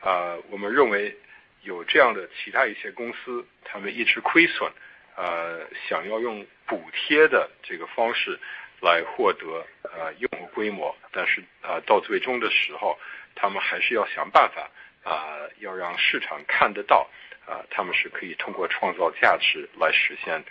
[0.00, 1.16] 啊我们认为
[1.62, 4.72] 有这样的其他一些公司他们一直亏损
[5.14, 8.40] 啊想要用补贴的这个方式
[8.80, 12.98] 来获得啊用户规模但是啊到最终的时候
[13.36, 14.68] 他们还是要想办法
[15.04, 17.08] 啊要让市场看得到
[17.46, 20.42] 啊他们是可以通过创造价值来实现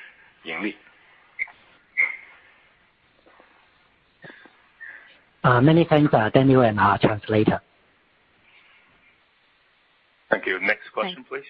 [0.44, 0.78] 盈利。
[5.44, 7.62] Uh, many thanks, uh, Daniel and our translator.
[10.30, 10.60] Thank you.
[10.62, 11.44] Next question, please.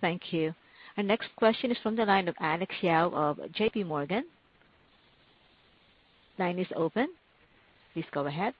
[0.00, 0.54] Thank you.
[0.96, 4.22] Our next question is from the line of Alex Yao of JPMorgan.
[6.38, 7.08] Line is open.
[7.92, 8.54] Please go ahead.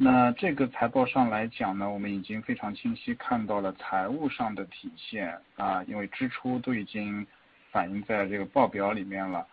[0.00, 7.26] 那这个财报上来讲呢我们已经非常清晰看到了财务上的体现啊因为支出都已经
[7.72, 9.44] 反映在这个报表里面了。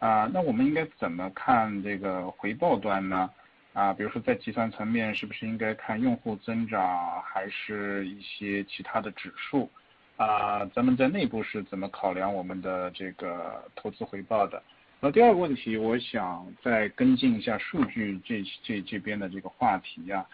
[0.00, 3.30] 啊那我们应该怎么看这个回报端呢？
[3.74, 9.70] 啊比如说在计算层面是不是应该看用户增长还是一些其他的指数？
[10.16, 14.60] 啊咱们在内部是怎么考量我们的这个投资回报的
[15.04, 20.24] 那第二个问题我想再跟进一下数据这这这边的这个话题啊。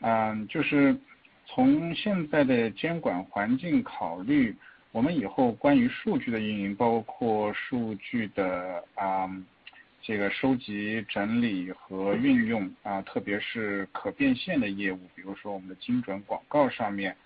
[0.00, 0.94] 嗯就是
[1.46, 4.54] 从现在的监管环境考虑
[4.92, 9.26] 我们以后关于数据的运营包括数据的啊
[10.02, 17.16] 这个收集整理和运用啊特别是可变现的业务比如说我们的精准广告上面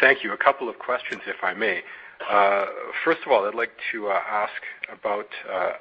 [0.00, 0.32] Thank you.
[0.32, 1.80] A couple of questions, if I may.
[2.30, 2.66] Uh,
[3.04, 4.52] first of all, I'd like to uh, ask
[4.92, 5.72] about uh,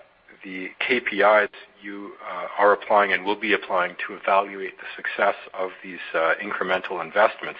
[0.43, 1.49] the KPIs
[1.82, 2.14] you
[2.58, 5.99] are applying and will be applying to evaluate the success of these
[6.43, 7.60] incremental investments.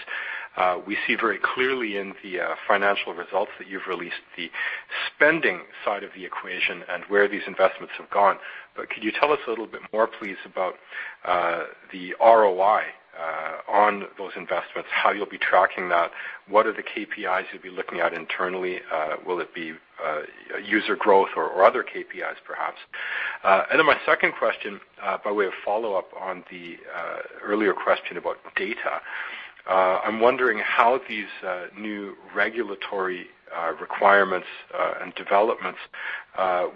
[0.88, 4.50] We see very clearly in the financial results that you've released the
[5.08, 8.38] spending side of the equation and where these investments have gone.
[8.76, 10.76] But could you tell us a little bit more, please, about
[11.26, 12.82] uh the ROI
[13.68, 16.12] on those investments, how you'll be tracking that?
[16.50, 18.80] What are the KPIs you'll be looking at internally?
[18.92, 19.74] Uh will it be
[20.04, 20.22] uh,
[20.66, 22.78] user growth or other KPIs, perhaps?
[23.44, 27.74] Uh and then my second question, uh by way of follow-up on the uh earlier
[27.74, 29.02] question about data.
[29.70, 34.48] Uh, I'm wondering how these uh, new regulatory uh, requirements
[35.02, 35.80] and developments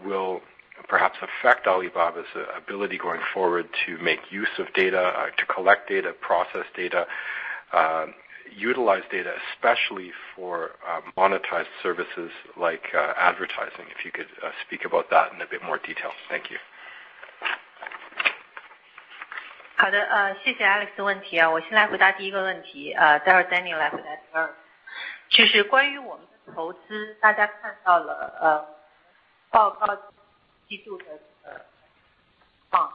[0.05, 0.41] will
[0.89, 2.25] perhaps affect Alibaba's
[2.57, 7.05] ability going forward to make use of data, to collect data, process data,
[8.55, 10.71] utilize data, especially for
[11.17, 12.29] monetized services
[12.59, 12.83] like
[13.17, 13.85] advertising.
[13.97, 14.27] If you could
[14.67, 16.11] speak about that in a bit more detail.
[16.29, 16.57] Thank you.
[19.77, 21.49] 好的，呃谢谢 Alex 的问题啊。
[21.49, 24.49] 我先来回答第一个问题，呃待会儿 Daniel 来回答第二。
[25.27, 28.65] 就是关于我们的投资，大家看到了，呃
[29.49, 29.87] 报告
[30.69, 31.51] 季度的情
[32.69, 32.93] 况，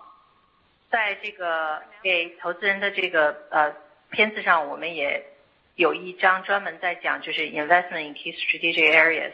[0.91, 3.75] 在这个给投资人的这个呃
[4.11, 5.23] 片子上，我们也
[5.75, 9.33] 有一张专门在讲就是 investment in key strategic areas。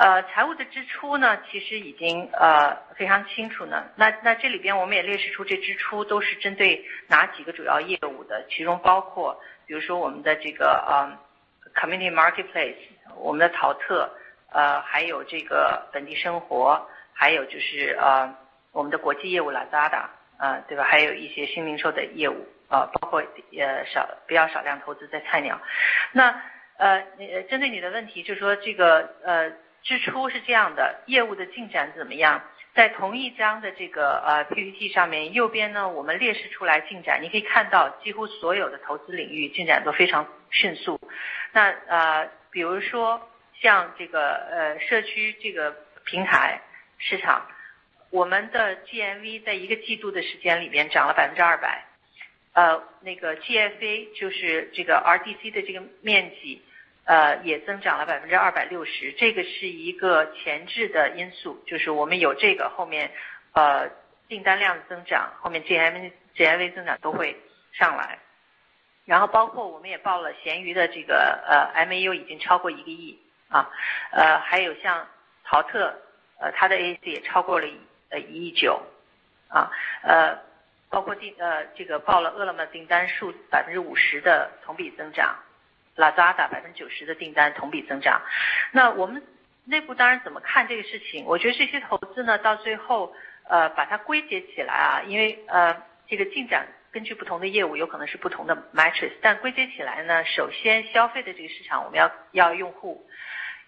[0.00, 3.84] 呃财务的支出呢，其实已经呃非常清楚呢。
[3.96, 11.12] 那那这里边我们也列示出这支出都是针对哪几个主要业务的，其中包括比如说我们的这个呃
[11.74, 12.76] community marketplace，
[13.14, 14.10] 我们的淘特，
[14.50, 16.80] 呃还有这个本地生活，
[17.12, 18.34] 还有就是呃
[18.72, 20.04] 我们的国际业务 Lazada，
[20.38, 25.60] 呃，对吧还有一些新零售的业务，呃包括呃少比较少量投资在菜鸟。
[26.12, 26.40] 那
[26.78, 27.04] 呃
[27.50, 32.42] 针对你的问题，就是说这个呃支出是这样的，业务的进展怎么样？
[32.72, 41.00] 在同一张的这个呃 PPT 上面右边呢我们列示出来进展，你可以看到几乎所有的投资领域进展都非常迅速。
[41.52, 43.20] 那呃比如说
[43.60, 45.74] 像这个呃社区这个
[46.04, 46.60] 平台
[46.98, 47.44] 市场，
[48.10, 51.84] 我们的 GMV 在一个季度的时间里边涨了200%，对吧？
[52.52, 56.62] 还有一些新零售的业务，包括那个 GFA 就是这个 RDC 的这个面积
[57.04, 63.10] 呃也增长了260%，这个是一个前置的因素，就是我们有这个后面
[63.52, 63.88] 呃
[64.28, 67.36] 订单量的增长，后面 GMGMV 增长都会
[67.72, 68.18] 上来。
[69.06, 73.68] 然后包括我们也报了闲鱼的这个呃 MAU 已经超过一个亿啊，
[74.12, 75.08] 呃还有像
[75.44, 75.92] 淘特
[76.38, 77.66] 呃，它的 AC 也超过了
[78.10, 78.80] 1.9
[79.50, 80.38] billion，
[80.88, 81.14] 包括
[81.76, 85.36] 这个报了饿了么订单数50%的同比增长
[85.96, 88.22] ，Lazada 90%的订单同比增长。
[88.72, 89.22] 那我们
[89.64, 93.14] 内部当然怎么看这个事情，我觉得这些投资呢，到最后
[93.48, 95.76] 呃把它归结起来啊因为呃
[96.08, 103.06] 这个进展根据不同的业务有可能是不同的 matrix，但归结起来呢，首先消费的这个市场我们要要用户，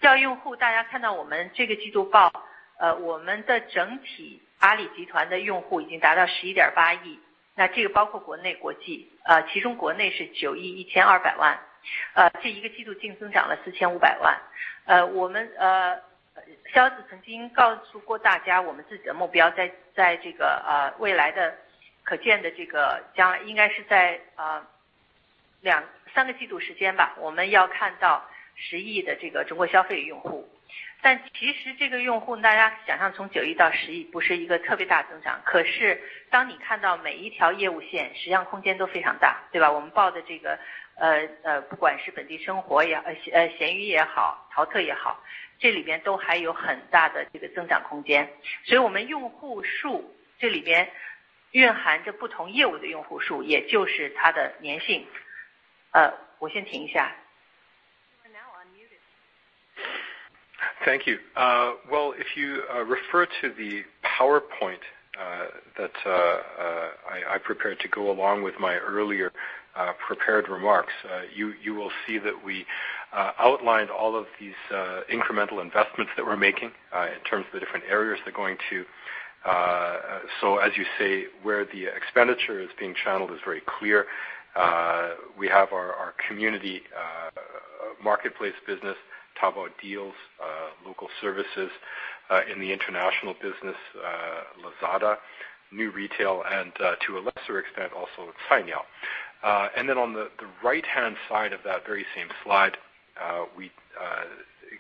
[0.01, 2.33] 要用户，大家看到我们这个季度报，
[2.79, 7.19] 呃我们的整体阿里集团的用户已经达到11.8 million，
[7.55, 11.59] 那这个包括国内国际，呃其中国内是9.12
[12.15, 14.39] 呃这一个季度净增长了四千五百万。
[14.87, 15.07] 呃。
[15.07, 15.99] 我们呃
[16.73, 21.55] 肖子曾经告诉过大家，我们自己的目标在在这个呃未来的
[22.03, 24.65] 可见的这个将来应该是在呃
[25.61, 25.83] 两
[26.15, 28.25] 三个季度时间吧，我们要看到
[28.55, 30.49] 十亿的这个中国消费用户。
[31.05, 39.71] 但其实这个用户，大家想象从九亿到十亿不是一个特别大增长，可是当你看到每一条业务线，实际上空间都非常大，对吧？
[39.71, 40.57] 我们报的这个
[40.97, 43.01] 呃呃不管是本地生活也
[43.59, 45.23] 闲鱼也好，淘特也好，
[45.59, 48.29] 这里边都还有很大的这个增长空间。
[48.65, 50.91] 所以我们用户数这里边
[51.53, 55.07] 蕴含着不同业务的用户数，也就是它的粘性。
[55.93, 57.13] 呃我先停一下。
[60.85, 61.19] Thank you.
[61.89, 64.81] Well, if you refer to the PowerPoint
[65.77, 65.93] that
[67.07, 69.31] I prepared to go along with my earlier
[69.75, 72.67] Uh, prepared remarks, uh, you will see that we
[73.17, 74.53] uh, outlined all of these
[75.11, 78.85] incremental investments that we're making in terms of the different areas they're going to.
[80.43, 84.05] So as you say, where the expenditure is being channeled is very clear.
[85.39, 86.83] We have our community
[88.05, 88.97] marketplace business,
[89.43, 90.15] Taobao Deals,
[90.85, 91.71] local services
[92.53, 93.77] in the international business,
[94.61, 95.17] Lazada,
[95.73, 96.73] new retail, and
[97.07, 98.83] to a lesser extent, also Cainiao.
[99.43, 100.29] Uh, and then on the
[100.63, 102.77] right-hand side of that very same slide,
[103.21, 103.71] uh, we
[104.01, 104.25] uh,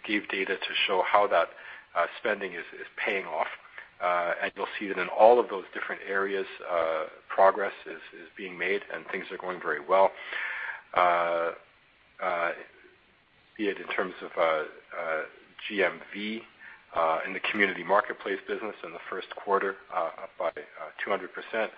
[0.07, 1.49] gave data to show how that
[2.19, 2.65] spending is
[3.05, 3.49] paying off.
[4.03, 6.47] Uh and you'll see that in all of those different areas,
[7.29, 8.01] progress is
[8.37, 10.11] being made and things are going very well.
[13.57, 14.31] Be it in terms of
[15.71, 16.43] GMV
[17.27, 20.51] in the community marketplace business in the first quarter, up by
[21.07, 21.69] 200%,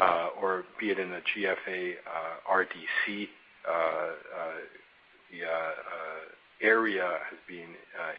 [0.00, 3.28] Uh, or be it in the GFA uh, RDC,
[3.68, 4.08] uh,
[5.30, 7.74] the area has been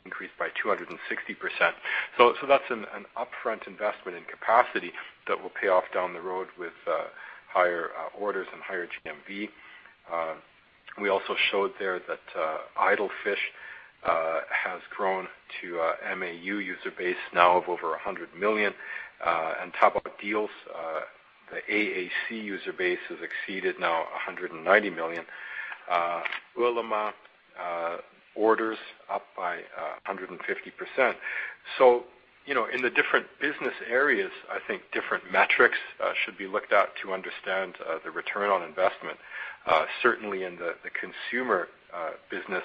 [0.05, 0.87] increased by 260%.
[2.17, 2.85] So so that's an
[3.17, 4.91] upfront investment in capacity
[5.27, 6.73] that will pay off down the road with
[7.51, 9.49] higher orders and higher GMV.
[11.01, 12.19] We also showed there that
[12.79, 13.39] Idle Fish
[14.03, 15.27] has grown
[15.61, 18.73] to a MAU user base now of over 100 million.
[19.61, 20.49] and Taobao Deals,
[21.69, 25.25] AAC user base has exceeded now 190 million.
[25.89, 26.21] Uh,
[26.57, 27.11] Ele.me
[27.59, 27.97] uh,
[28.35, 28.77] orders
[29.11, 31.13] up by uh, 150%.
[31.77, 32.03] So,
[32.45, 35.77] you know, in the different business areas, I think different metrics
[36.25, 39.17] should be looked at to understand the return on investment.
[40.01, 41.67] Certainly in the consumer
[42.31, 42.63] business,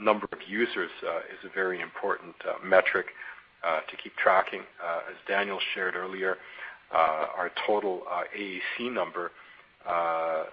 [0.00, 3.06] number of users is a very important metric
[3.62, 4.60] to keep tracking.
[4.84, 6.36] As Daniel shared earlier,
[6.92, 9.30] Uh, our total uh, AAC number
[9.86, 10.44] uh,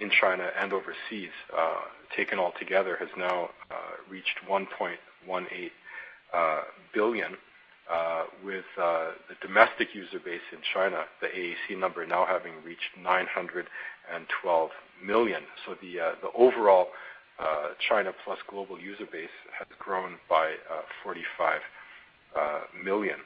[0.00, 1.30] in China and overseas,
[2.16, 3.50] taken all together, has now
[4.08, 5.70] reached 1.18
[6.94, 7.32] billion,
[8.44, 14.70] with the domestic user base in China, the AAC number now having reached 912
[15.04, 15.42] million.
[15.66, 16.88] The the overall
[17.88, 20.54] China plus global user base has grown by
[21.02, 21.60] 45
[22.84, 23.16] million.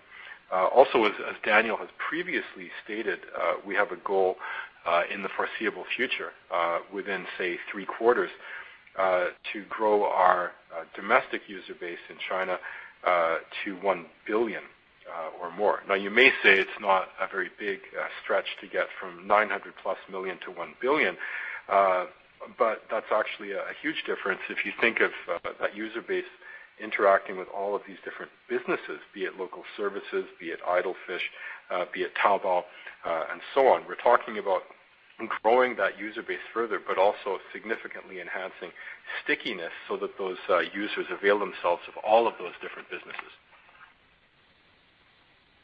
[0.52, 1.12] Uh, also, as
[1.44, 4.36] Daniel has previously stated, uh, we have a goal
[4.86, 6.30] uh, in the foreseeable future,
[6.92, 8.30] within, say, three quarters,
[8.96, 10.52] to grow our
[10.96, 12.58] domestic user base in China
[13.64, 14.62] to 1 billion
[15.40, 15.82] or more.
[15.88, 17.80] Now, you may say it's not a very big
[18.22, 19.60] stretch to get from 900+
[20.10, 21.16] million to 1 billion,
[22.58, 25.10] but that's actually a huge difference if you think of
[25.60, 26.24] that user base
[26.82, 31.22] interacting with all of these different businesses, be it local services, be it Idle Fish,
[31.70, 32.62] uh, be it Taobao,
[33.04, 33.82] uh, and so on.
[33.86, 34.62] We're talking about
[35.42, 38.72] growing that user base further, but also significantly enhancing
[39.22, 43.32] stickiness so that those uh, users avail themselves of all of those different businesses.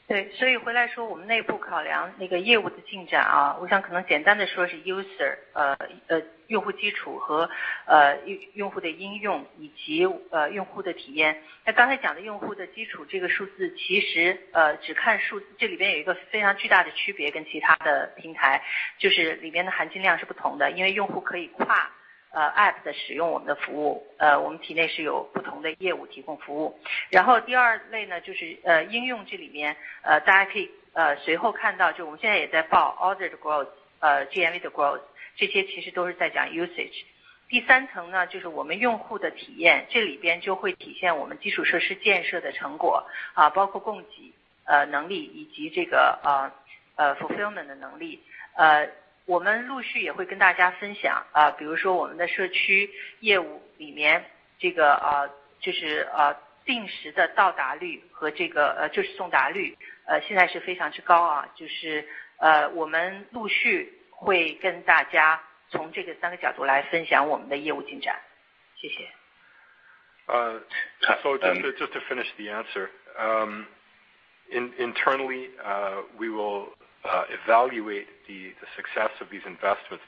[0.09, 5.77] 对所以回来说我们内部考量那个业务的进展啊我想可能简单的说是 user 呃
[6.07, 7.51] 呃用户基础和
[7.87, 11.43] 呃用用户的应用以及呃用户的体验。
[11.65, 18.63] 那刚才讲的用户的基础这个数字其实呃只看数字这里边有一个非常巨大的区别跟其他的平台
[18.99, 21.91] 就是里边的含金量是不同的因为用户可以跨
[22.37, 26.79] 呃，app 的使用，我们的服务，呃，我们体内是有不同的业务提供服务。
[27.09, 33.69] 然后第二类呢，就是呃，应用，这里面呃，大家可以呃，随后看到，就我们现在也在报 ordered growth，
[34.01, 35.01] 呃，GMV 的 growth，
[35.35, 37.05] 这些其实都是在讲 usage。
[37.49, 44.31] 第三层呢，就是我们用户的体验，这里边就会体现我们基础设施建设的成果啊，包括供给
[44.67, 46.53] 呃能力以及这个呃
[46.97, 48.23] 呃 fulfillment 的能力
[48.57, 48.87] 呃。
[49.27, 52.89] 我们陆续也会跟大家分享啊，比如说我们的社区
[53.21, 54.25] 业务里面
[54.59, 55.29] 这个呃，
[55.61, 62.09] 就是呃定时的到达率和这个呃就是送达率，呃现在是非常之高啊，就是
[62.39, 68.17] 呃，我们陆续会跟大家从这个三个角度来分享我们的业务进展。
[68.77, 69.09] 谢谢。
[70.29, 72.91] Just to finish the answer.
[74.51, 75.51] Internally,
[76.19, 76.69] we will
[77.07, 80.03] Uh, evaluate the success of these investments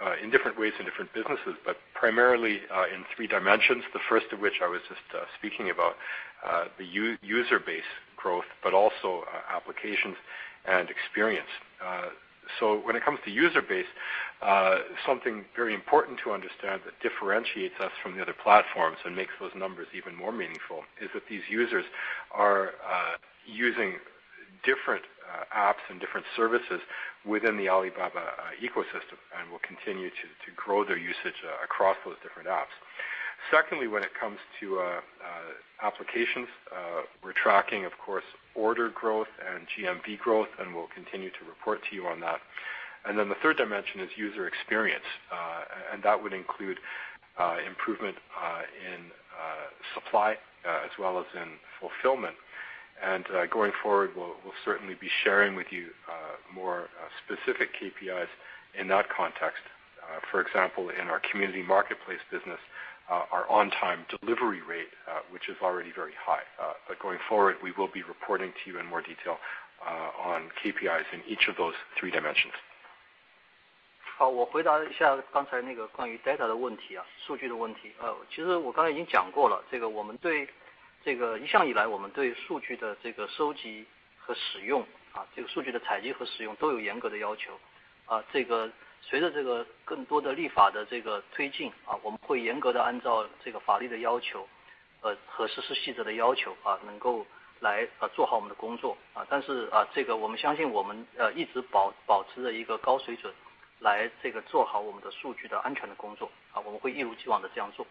[0.00, 3.84] uh, in different ways in different businesses, but primarily uh, in three dimensions.
[3.92, 5.00] The first of which I was just
[5.38, 5.96] speaking about,
[6.78, 6.86] the
[7.20, 10.16] user base growth, but also applications
[10.66, 11.50] and experience.
[12.58, 13.90] So when it comes to user base,
[15.04, 19.52] something very important to understand that differentiates us from the other platforms and makes those
[19.54, 21.84] numbers even more meaningful is that these users
[22.32, 22.70] are
[23.44, 23.96] using
[24.64, 26.80] different uh, apps and different services
[27.26, 32.16] within the Alibaba uh, ecosystem and will continue to grow their usage uh, across those
[32.22, 32.72] different apps.
[33.52, 34.82] Secondly, when it comes to
[35.80, 36.48] applications,
[37.22, 38.24] we're tracking, of course,
[38.56, 42.40] order growth and GMV growth, and we'll continue to report to you on that.
[43.06, 45.06] And then the third dimension is user experience,
[45.92, 46.78] and that would include
[47.64, 48.16] improvement
[48.82, 49.06] in
[49.94, 50.32] supply
[50.64, 51.48] as well as in
[51.78, 52.34] fulfillment.
[53.04, 54.34] Uh, going forward, we'll
[54.64, 58.28] certainly be sharing with you uh, more uh, specific KPIs
[58.78, 59.62] in that context.
[60.30, 62.58] For example, in our community marketplace business,
[63.10, 64.88] our on-time delivery rate,
[65.30, 66.44] which is already very high.
[66.60, 69.36] Uh but going forward, we will be reporting to you in more detail
[70.24, 72.52] on KPIs in each of those three dimensions.
[81.08, 83.82] 这个一向以来我们对数据的这个收集
[84.18, 87.58] 和使用啊这个数据的采集和使用都有严格的要求
[88.04, 94.46] 啊这个随着这个更多的立法的这个推进啊我们会严格的按照这个法律的要求
[95.00, 97.24] 呃和实施细则的要求啊能够
[97.60, 103.32] 来呃做好我们的工作啊但是啊这个我们相信我们呃一直保保持着一个高水准
[103.78, 107.86] 来这个做好我们的数据的安全的工作啊我们会一如既往的这样做。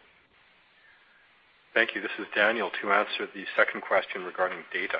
[1.77, 2.01] Thank you.
[2.01, 2.71] This is Daniel.
[2.81, 4.97] To answer the second question regarding data.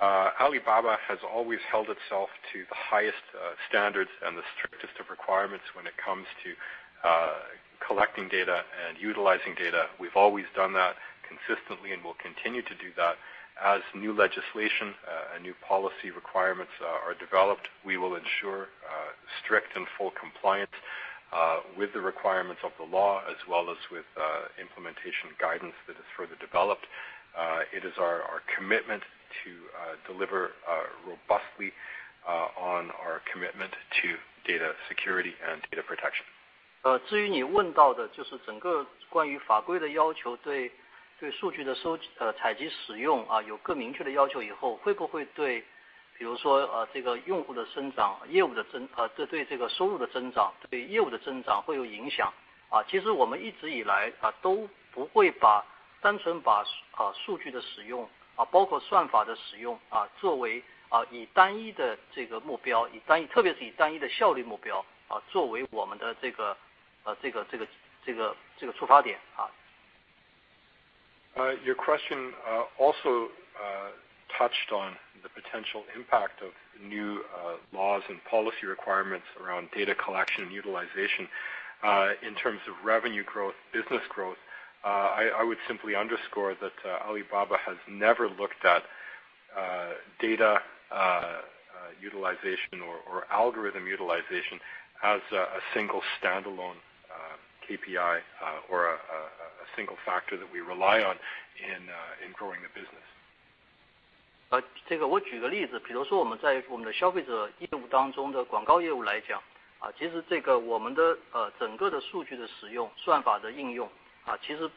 [0.00, 5.12] Uh, Alibaba has always held itself to the highest uh, standards and the strictest of
[5.12, 6.56] requirements when it comes to
[7.04, 7.52] uh,
[7.86, 9.92] collecting data and utilizing data.
[10.00, 13.20] We've always done that consistently and will continue to do that.
[13.60, 14.96] As new legislation
[15.36, 18.72] and new policy requirements are developed, we will ensure
[19.44, 20.72] strict and full compliance
[21.77, 24.05] with the requirements of the law as well as with
[24.59, 26.85] implementation guidance that is further developed.
[27.71, 29.03] It is our commitment
[29.43, 29.51] to
[30.11, 30.51] deliver
[31.07, 31.71] robustly
[32.27, 36.25] on our commitment to data security and data protection.
[37.07, 40.71] 至于你问到的就是整个关于法规的要求对
[41.39, 41.75] 数据的
[42.33, 45.63] 采集使用有更明确的要求以后，会不会对
[46.17, 48.87] 比如说这个用户的增长、业务的增
[50.33, 52.31] 长，对业务的增长会有影响。
[52.87, 55.65] 其实我们一直以来都不会把
[55.99, 56.63] 单纯把
[57.13, 58.09] 数据的使用，
[58.51, 59.79] 包括算法的使用
[60.19, 60.63] 作为
[61.09, 64.85] 以单一的这个目标，以特别是以单一的效率目标，
[65.29, 66.55] 作为我们的这个
[68.77, 69.19] 出发点。
[74.36, 76.50] Touched on the potential impact of
[76.82, 81.28] new uh, laws and policy requirements around data collection and utilization
[81.82, 84.36] uh, in terms of revenue growth, business growth.
[84.84, 86.72] Uh, I would simply underscore that
[87.04, 88.82] Alibaba has never looked at
[90.20, 90.58] data
[92.00, 94.60] utilization or algorithm utilization
[95.02, 96.78] as a single standalone
[97.66, 98.20] KPI
[98.70, 98.98] or a
[99.74, 101.16] single factor that we rely on
[101.58, 103.15] in growing the business.
[104.86, 109.42] 这个我举个例子，比如说我们在我们的消费者业务当中的广告业务来讲，
[109.78, 113.88] 啊其实这个我们的呃整个的数据的使用，算法的应用，
[114.24, 114.70] 啊其实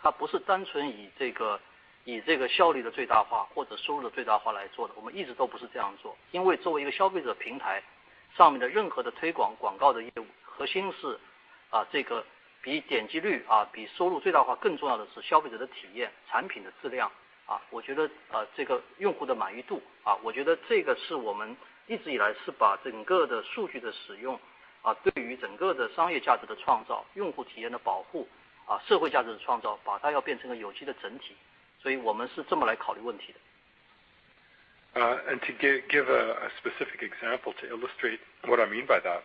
[0.00, 1.60] 它不是单纯以这个
[2.04, 6.16] 以这个效率的最大化或者收入的最大化来做的，我们一直都不是这样做。
[6.32, 7.82] 因为作为一个消费者平台
[8.36, 11.18] 上面的任何的推广广告的业务，核心是
[11.70, 12.24] 啊这个
[12.62, 17.10] 比点击率啊，比收入最大化更重要的是消费者的体验，产品的质量，
[17.69, 18.09] 我觉得
[18.55, 19.81] 这个用户的满意 度，
[20.23, 21.55] 我觉得这个是我们
[21.87, 24.39] 一直以来是把整个的数据的使 用，
[25.03, 28.27] 对于整个的商业价值的创 造， 用户体验的保 护，
[28.87, 31.35] 社会价值的创 造， 把它要变成个有机的整体。
[31.81, 33.39] 所以我们是这么来考虑问题的。
[34.95, 39.21] To give a specific example to illustrate what I mean by that,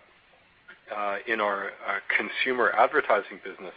[1.26, 1.72] in our
[2.08, 3.72] consumer advertising business,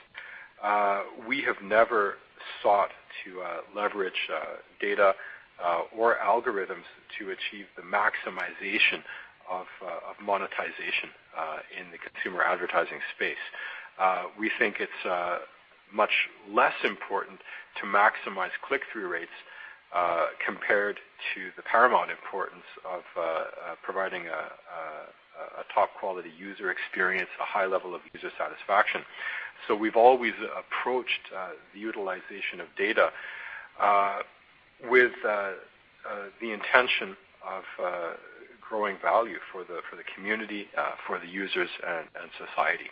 [1.28, 2.18] we have never
[2.63, 2.91] sought
[3.25, 5.15] to uh, leverage uh, data
[5.63, 6.87] uh, or algorithms
[7.19, 9.03] to achieve the maximization
[9.51, 9.67] of
[10.23, 11.09] monetization
[11.73, 13.41] in the consumer advertising space.
[14.39, 15.41] We think it's
[15.91, 17.41] much less important
[17.81, 19.33] to maximize click-through rates
[20.45, 20.99] compared
[21.35, 23.03] to the paramount importance of
[23.83, 24.25] providing
[25.60, 29.04] a top quality user experience, a high level of user satisfaction.
[29.70, 31.32] We've always approached
[31.74, 33.12] the utilization of data
[34.90, 37.64] with the intention of
[38.62, 39.82] growing value for the
[40.16, 40.68] community,
[41.08, 42.92] for the users and society.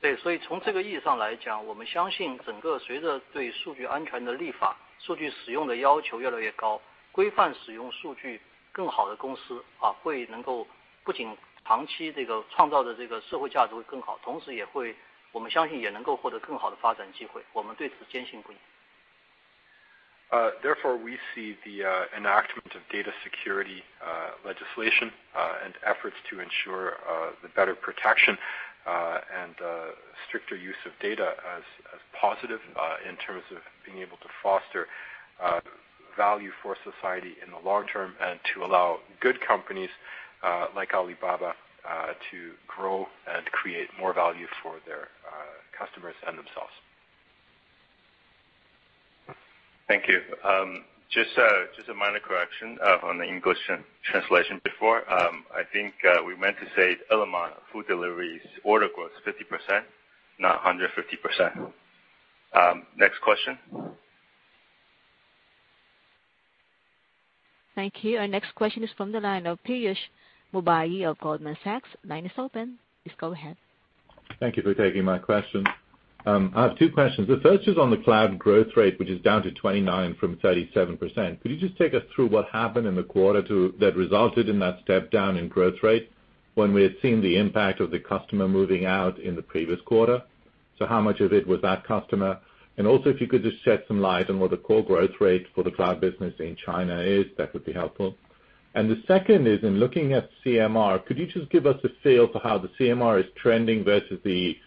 [0.00, 6.78] 对， 所以从这个意义上来 讲， 我们相信整个随着对数据安全的立 法， 数据使用的要求越来越 高，
[7.10, 8.38] 规范使用数据
[8.70, 9.64] 更好的公 司，
[10.02, 10.66] 会能够
[11.02, 14.94] 不仅长期这个创造的这个社会价值会更 好， 同时也会
[15.32, 18.56] 我们相信也能够获得更好的发展机 会， 我们对此坚信不疑。
[20.30, 21.84] Therefore, we see the
[22.16, 23.84] enactment of data security
[24.44, 26.96] legislation and efforts to ensure
[27.42, 28.36] the better protection
[28.84, 29.54] and
[30.26, 31.62] stricter use of data as
[32.20, 32.60] positive
[33.08, 34.88] in terms of being able to foster
[36.16, 39.90] value for society in the long term and to allow good companies
[40.41, 41.51] uh, like Alibaba
[41.83, 46.71] uh, to grow and create more value for their uh, customers and themselves.
[49.89, 50.21] Thank you.
[50.47, 53.57] Um, just a minor correction on the English
[54.03, 54.99] translation before.
[55.11, 55.93] Um, I think
[56.25, 59.81] we meant to say Ele.me food deliveries order growth 50%,
[60.39, 61.71] not 150%.
[62.53, 63.57] Um, next question.
[67.75, 68.19] Thank you.
[68.19, 69.97] Our next question is from the line of Piyush
[70.53, 71.89] Mubayi of Goldman Sachs.
[72.05, 72.79] Line is open.
[73.03, 73.57] Please go ahead.
[74.39, 75.65] Thank you for taking my question.
[76.25, 77.27] Um, I have two questions.
[77.27, 81.41] The first is on the cloud growth rate, which is down to 29 from 37%.
[81.41, 83.41] Could you just take us through what happened in the quarter
[83.79, 86.11] that resulted in that step down in growth rate
[86.55, 90.21] when we had seen the impact of the customer moving out in the previous quarter?
[90.77, 92.39] So how much of it was that customer?
[92.77, 95.47] And also, if you could just shed some light on what the core growth rate
[95.53, 98.15] for the cloud business in China is, that would be helpful.
[98.75, 102.27] And the second is in looking at CMR, could you just give us a feel
[102.27, 104.57] for how the CMR is trending versus the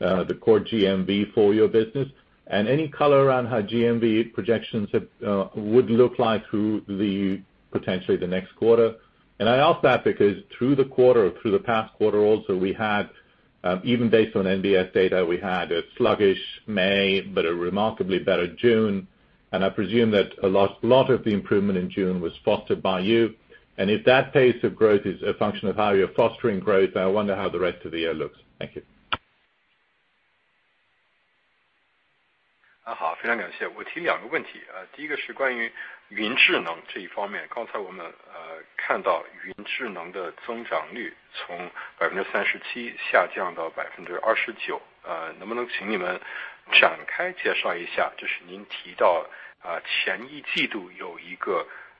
[0.00, 2.08] uh, the core GMV for your business?
[2.48, 7.40] And any color around how GMV projections uh, would look like through the
[7.70, 8.96] potentially the next quarter.
[9.38, 13.08] And I ask that because through the quarter through the past quarter also, we had,
[13.64, 18.46] um, even based on NBS data, we had a sluggish May, but a remarkably better
[18.46, 19.06] June.
[19.52, 23.34] And I presume that a lot of the improvement in June was fostered by you.
[23.78, 27.06] And if that pace of growth is a function of how you're fostering growth, I
[27.06, 28.38] wonder how the rest of the year looks.
[28.58, 28.82] Thank you.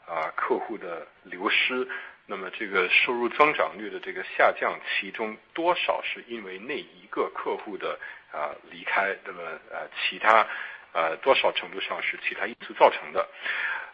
[0.06, 1.86] 啊客户的流失
[2.26, 7.98] 那么这个收入增长率的这个下降其中多少是因为那一个客户的
[8.32, 10.46] 啊离开那么呃其他
[10.92, 13.28] 呃多少程度上是其他因素造成的。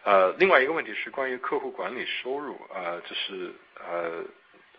[0.03, 4.23] 呃另外一个问题是关于客户管理收入呃就是呃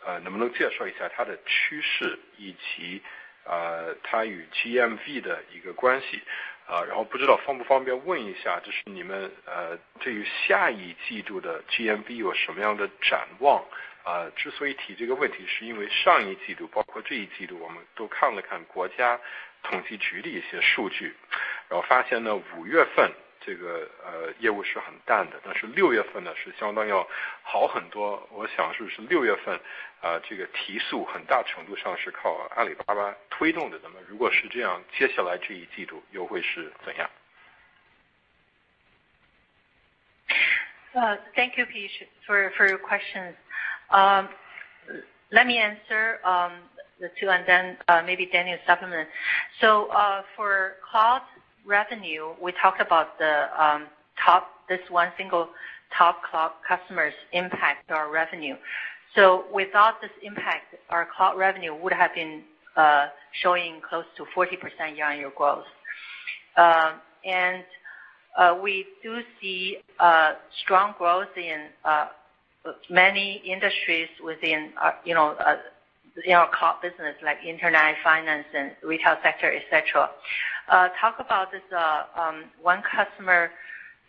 [0.04, 3.02] 呃能不能介绍一下它的趋势以及
[3.44, 6.22] 呃它与 gmv 的一个关系
[6.70, 13.64] 啊然后不知道方不方便问一下，就是你们呃对于下一季度的 GMB 有什么样的展望？
[14.02, 19.20] 啊之所以提这个问题，是因为上一季度包括这一季度，我们都看了看国家
[19.62, 21.14] 统计局的一些数据，
[21.68, 23.87] 然后发现呢，五月份这个
[24.39, 27.07] 业务是很淡的，但是六月份呢是相当要
[27.43, 28.27] 好很多。
[28.31, 29.59] 我想是是六月份
[30.27, 33.79] 这个提速很大程度上是靠阿里巴巴推动的。
[33.83, 37.09] 那么如果是这样，接下来这一季度又会是怎样？
[41.35, 43.35] Thank you, Piyush, for your questions.
[45.29, 46.19] Let me answer
[46.99, 49.07] the two and then maybe Daniel supplement.
[49.59, 51.21] For cloud
[51.66, 53.86] revenue, we talked about the um
[54.24, 55.48] top this one single
[55.96, 58.54] top cloud customer's impact to our revenue.
[59.16, 62.42] So without this impact, our cloud revenue would have been
[62.76, 63.08] uh
[63.42, 65.64] showing close to 40% year-on-year growth.
[66.56, 67.64] Um and
[68.38, 70.32] uh we do see uh
[70.62, 72.06] strong growth in uh,
[72.90, 74.94] many industries within our
[76.52, 80.10] cloud business, like internet, finance, and retail sector, et cetera.
[80.68, 83.50] Uh, talk about this uh, um, one customer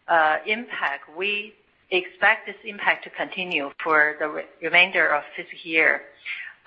[0.08, 1.04] uh, impact.
[1.18, 1.54] We
[1.90, 6.02] expect this impact to continue for the remainder of this year,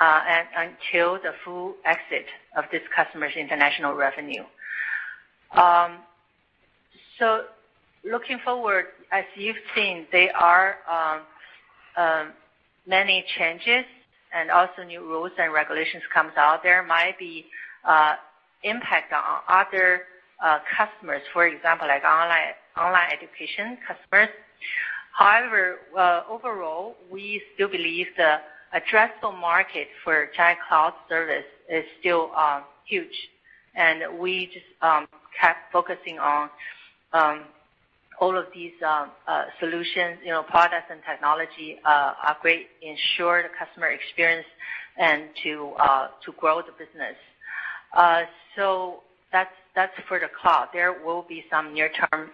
[0.01, 4.45] and until the full exit of this customer's international revenue.
[5.53, 5.99] Um
[7.19, 7.45] so
[8.05, 11.21] looking forward, as you've seen, there are um,
[11.97, 12.33] um,
[12.87, 13.85] many changes
[14.35, 16.63] and also new rules and regulations comes out.
[16.63, 17.47] There might be
[17.87, 18.15] uh
[18.65, 20.03] impact on other
[20.43, 24.29] uh, customers, for example, like online online education customers.
[25.17, 28.39] However, uh, overall, we still believe the
[28.75, 33.15] addressable market for China cloud service is still um, huge.
[33.77, 35.07] And we just um,
[35.41, 36.51] kept focusing on
[37.13, 37.43] um,
[38.21, 43.43] all of these uh, uh, solutions, you know, products and technology uh, are great, ensure
[43.43, 44.47] the customer experience
[44.99, 45.73] and to
[46.39, 47.17] grow the business.
[47.93, 48.23] Uh
[48.57, 49.01] so
[49.33, 49.51] that's
[50.07, 50.69] for the cloud.
[50.73, 52.31] There will be some near-term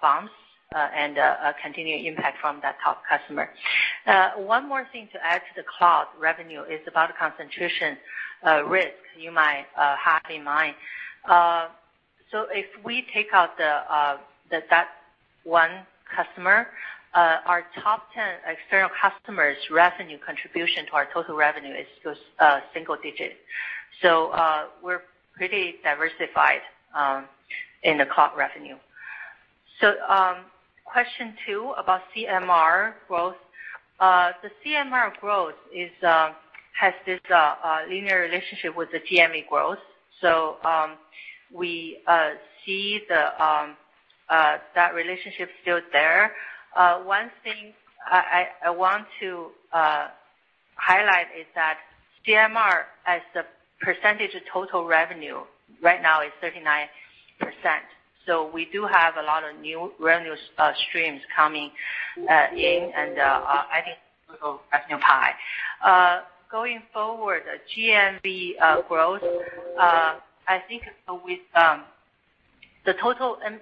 [0.00, 0.32] bumps
[0.72, 3.50] and a continuing impact from that top customer.
[4.36, 7.96] One more thing to add to the cloud revenue is about concentration
[8.68, 10.76] risk you might have in mind.
[11.26, 14.18] So if we take out the,
[14.50, 14.88] that
[15.46, 15.70] one
[16.14, 16.66] customer,
[17.14, 22.60] uh, our top 10 external customers' revenue contribution to our total revenue is just uh,
[22.74, 23.32] single digit.
[24.02, 25.02] So uh we're
[25.34, 26.60] pretty diversified
[26.94, 27.24] um,
[27.82, 28.76] in the cloud revenue.
[29.80, 30.44] So um
[30.84, 33.36] question two about CMR growth.
[33.98, 35.54] Uh, the CMR growth
[36.78, 37.20] has this
[37.88, 39.78] linear relationship with the GMV growth.
[40.20, 40.96] So um
[41.54, 41.98] we
[42.64, 43.00] see
[43.42, 43.76] um,
[44.28, 46.32] Uh, that relationship still there.
[46.76, 47.72] Uh, one thing
[48.10, 50.08] I want to uh,
[50.74, 51.78] highlight is that
[52.26, 53.42] CMR as a
[53.84, 55.40] percentage of total revenue
[55.82, 56.86] right now is 39%.
[58.26, 60.34] So we do have a lot of new revenue
[60.88, 61.70] streams coming
[62.16, 66.20] in and adding to the total revenue pie.
[66.50, 67.42] Going forward,
[67.76, 69.22] GMV growth,
[69.78, 70.82] I think
[71.24, 71.82] with um,
[72.84, 73.58] the total um,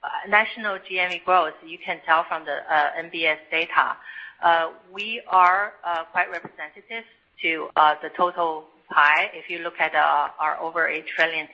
[0.00, 3.96] Uh, national GMV growth, you can tell from the uh, NBS data,
[4.44, 5.72] uh, we are
[6.12, 7.02] quite representative
[7.42, 7.68] to
[8.02, 9.28] the total pie.
[9.34, 11.48] If you look at our over 8 trillion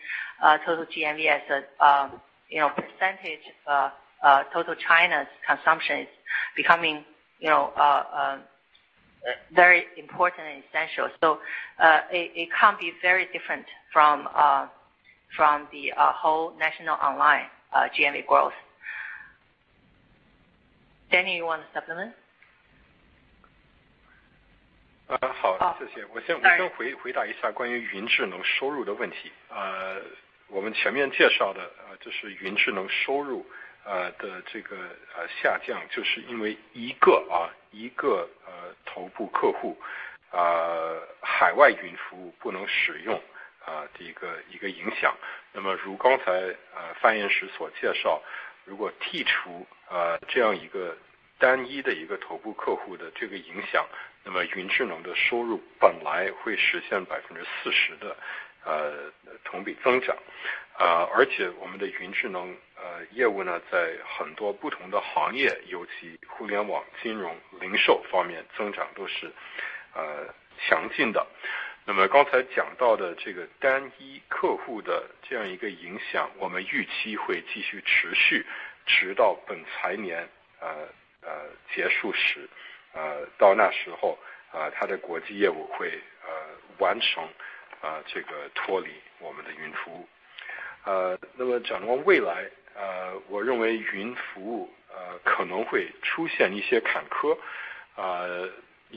[0.66, 3.93] total GMV as a um, percentage of
[4.53, 6.09] total China's consumption is
[6.55, 7.03] becoming
[7.41, 8.39] you know, uh, uh,
[9.55, 11.09] very important and essential.
[11.23, 11.39] So
[11.79, 14.66] uh it can't be very different from uh
[15.35, 18.53] from the whole national online GMV growth.
[21.11, 22.14] Daniel, you want to supplement?
[25.07, 26.06] 好，谢谢。
[26.14, 26.40] 我先
[26.98, 29.31] 回答一下关于云智能收入的问题。
[30.48, 33.44] 我们前面介绍的就是云智能收入
[34.19, 34.77] 的这个
[35.41, 38.30] 下降，就是因为一个
[38.86, 39.76] 头部客户
[41.22, 43.19] 海外云服务不能使用
[43.66, 45.15] 啊的一个一个影响。
[45.53, 46.32] 那么如刚才
[46.74, 48.23] 呃范言时所介绍，
[48.65, 50.97] 如果剔除呃这样一个
[51.39, 53.86] 单一的一个头部客户的这个影响，
[54.23, 58.16] 那么云智能的收入本来会实现百分之四十的
[58.65, 59.12] 呃
[59.45, 60.16] 同比增长。
[60.77, 69.31] 而且我们的云智能呃业务呢，在很多不同的行业，尤其互联网、金融、零售方面增长都是
[69.95, 70.27] 呃
[70.59, 71.24] 强劲的。
[71.86, 78.47] 那么刚才讲到的这个单一客户的这样一个影响，我们预期会继续持续，
[78.86, 80.27] 直到本财年
[80.61, 80.89] 呃
[81.20, 81.31] 呃
[81.74, 82.48] 结束时，
[82.94, 84.19] 呃到那时候
[84.51, 86.31] 啊，它的国际业务会呃
[86.78, 87.23] 完成
[87.82, 88.89] 啊这个脱离
[89.19, 90.09] 我们的云服务。
[90.85, 97.36] 呃那么展望未来，呃我认为云服务呃可能会出现一些坎坷，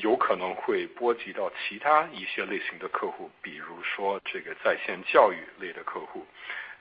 [0.01, 6.25] 有可能会波及到其他一些类型的客户，比如说这个在线教育类的客户。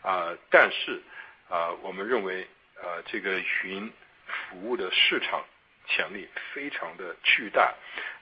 [0.03, 1.03] 啊但是
[1.49, 3.93] 啊我们认为啊这个云
[4.27, 5.45] 服务的市场
[5.89, 7.75] 潜力非常的巨大，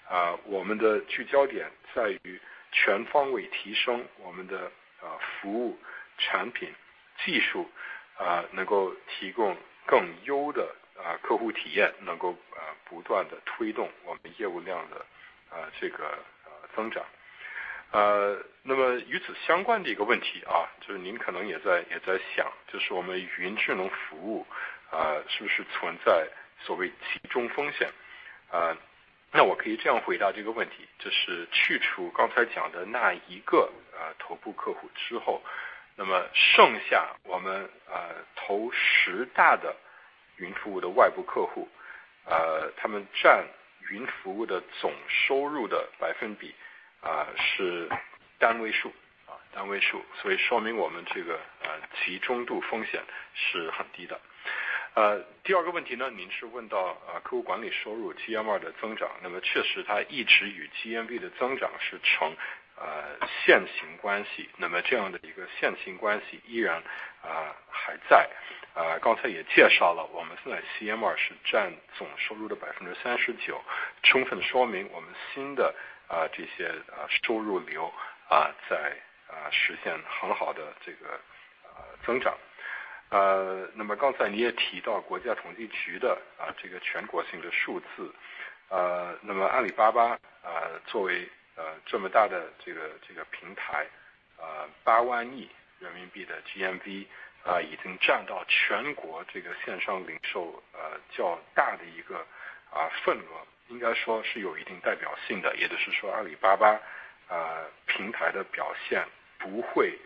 [0.08, 2.40] 啊我们的聚焦点在于
[2.72, 5.78] 全方位提升我们的啊服务
[6.18, 6.72] 产品
[7.24, 7.70] 技术，
[8.16, 9.56] 啊能够提供
[9.86, 12.36] 更优的啊客户体验，能够
[12.84, 14.96] 不断地推动我们业务量的
[15.50, 16.18] 啊这个
[16.74, 17.04] 增长。
[18.62, 24.46] 那么与此相关的一个问题啊，就是您可能也在也在想，就是我们云智能服务
[24.90, 26.26] 啊是不是存在
[26.60, 27.88] 所谓集中风险？
[28.50, 28.76] 啊
[29.36, 33.68] 那我可以这样回答这个问题，就是去除刚才讲的那一个
[34.16, 35.42] 头部客户之后，
[35.96, 37.68] 那么剩下我们
[38.36, 39.74] 头十大的
[40.36, 41.68] 云服务的外部客户，
[42.26, 43.46] 呃他们占
[43.90, 46.54] 云服务的总收入的百分比
[47.00, 47.88] 啊是
[48.38, 48.88] 单位数，
[49.26, 53.02] 啊单位数，所以说明我们这个呃集中度风险
[53.34, 54.20] 是很低的。
[54.94, 62.36] 呃第二个问题呢，您是问到啊客户管理收入 GMV 的增长，那么确实它一直与 GMV 的增长是成
[62.76, 66.82] 呃线性关系，那么这样的一个线性关系依然
[67.22, 68.28] 啊还在
[68.74, 68.98] 啊。
[69.00, 73.62] 刚才也介绍了，我们现在 CMR 是占总收入的百分之三十九
[74.02, 75.74] 充分说明我们新的
[76.08, 77.92] 啊这些啊收入流
[78.28, 78.96] 啊在
[79.28, 81.20] 啊实现很好的这个
[82.04, 82.36] 增长。
[83.10, 88.12] 呃那么刚才你也提到国家统计局的啊这个全国性的数字，
[88.68, 93.86] 呃那么阿里巴巴啊作为呃这么大的这个这个平台
[94.84, 95.48] ，8万亿
[95.78, 97.06] 人民币的 GMV
[97.44, 102.26] 啊已经占到全国这个线上零售呃较大的一个
[102.70, 105.54] 啊份额，应该说是有一定代表性的。
[105.56, 106.80] 也就是说，阿里巴巴
[107.28, 109.06] 啊平台的表现
[109.38, 109.98] 不会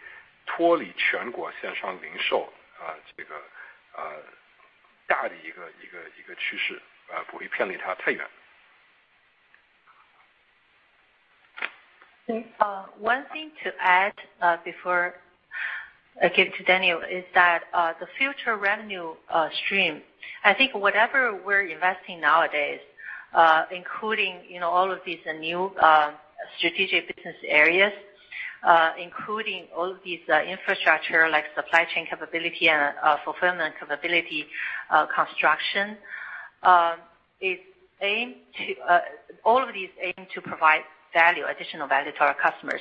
[0.47, 3.43] 脱离全国线上零售啊这个
[5.07, 6.81] 大的一个一个一个趋势，
[7.29, 8.29] 不会偏离它太远。
[12.29, 15.15] Uh, one thing to add uh, before
[16.23, 19.15] I give to Daniel is that uh, the future revenue
[19.65, 20.03] stream,
[20.45, 22.81] I think whatever we're investing nowadays,
[23.75, 25.71] including you know all of these new
[26.59, 27.93] strategic business areas,
[29.03, 32.95] including all of these infrastructure like supply chain capability and
[33.25, 34.47] fulfillment capability
[35.17, 35.97] construction,
[36.63, 36.97] um
[39.45, 40.83] all of these aim to provide
[41.15, 42.81] additional value to our customers.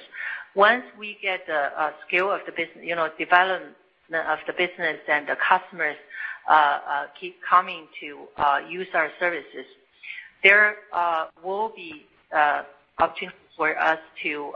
[0.55, 3.75] Once we get the uh, scale of the business, you know, development
[4.11, 5.95] of the business and the customers
[6.49, 8.25] uh, uh, keep coming to
[8.69, 9.65] use our services,
[10.43, 10.75] there
[11.43, 12.05] will be
[12.99, 14.53] opportunities for us to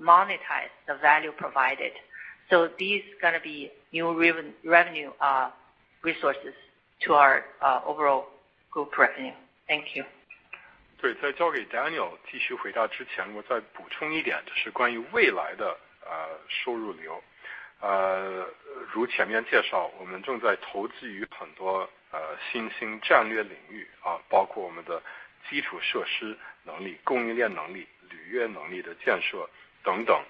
[0.00, 1.92] monetize the value provided.
[2.50, 3.02] So these
[3.34, 4.12] to be new
[4.64, 5.10] revenue
[6.02, 6.54] resources
[7.06, 7.44] to our
[7.86, 8.26] overall
[8.70, 9.32] group revenue.
[9.66, 10.04] Thank you.
[11.00, 15.74] 对，在交给 Daniel 继续回答之前，我再补充一点，就是关于未来的
[16.04, 17.22] 呃收入流。
[18.92, 25.02] 如前面介绍，我们正在投资于很多呃新兴战略领域啊，包括我们的
[25.48, 29.48] 基础设施能力、供应链能力、履约能力的建设
[29.82, 30.22] 等等，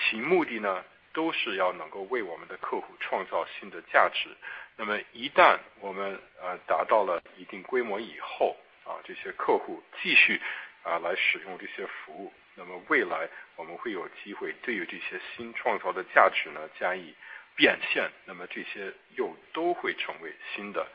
[0.00, 4.28] 其目的呢，都是要能够为我们的客户创造新的价值。
[4.76, 8.56] 那么一旦我们呃达到了一定规模以后，
[9.03, 10.41] 这些客户继续
[10.83, 17.13] 来使用这些服 务， 那么未来我们会有机会对于这些新创造的价值 呢， 加以
[17.55, 20.87] 变 现， 那么这些又都会成为新的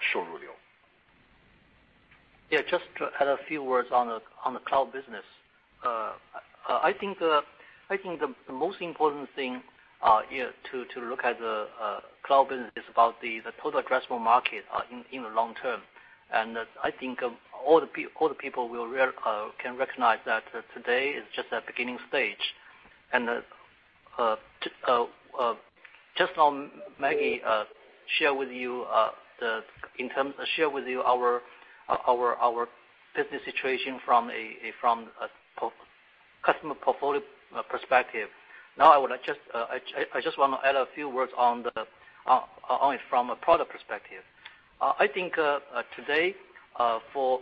[0.00, 0.54] 收入流。
[2.50, 5.24] Yeah, just to add a few words on the cloud business.
[5.82, 7.44] I think the
[8.48, 9.62] most important thing
[10.02, 11.68] to look at the
[12.22, 14.64] cloud business is about the total addressable market
[15.10, 15.80] in the long term.
[16.33, 18.27] I think um, all the people
[19.25, 22.53] uh, can recognize that uh, today is just a beginning stage.
[24.17, 24.35] Uh,
[26.17, 26.67] just now,
[26.99, 27.41] Maggie
[28.19, 28.85] share with you
[31.03, 31.41] our
[33.15, 34.57] business situation from a
[36.45, 37.21] customer portfolio
[37.69, 38.29] perspective.
[38.77, 44.23] Now, I just want to add a few words on it from a product perspective.
[44.81, 46.35] Uh, I think uh, uh, today,
[47.13, 47.39] for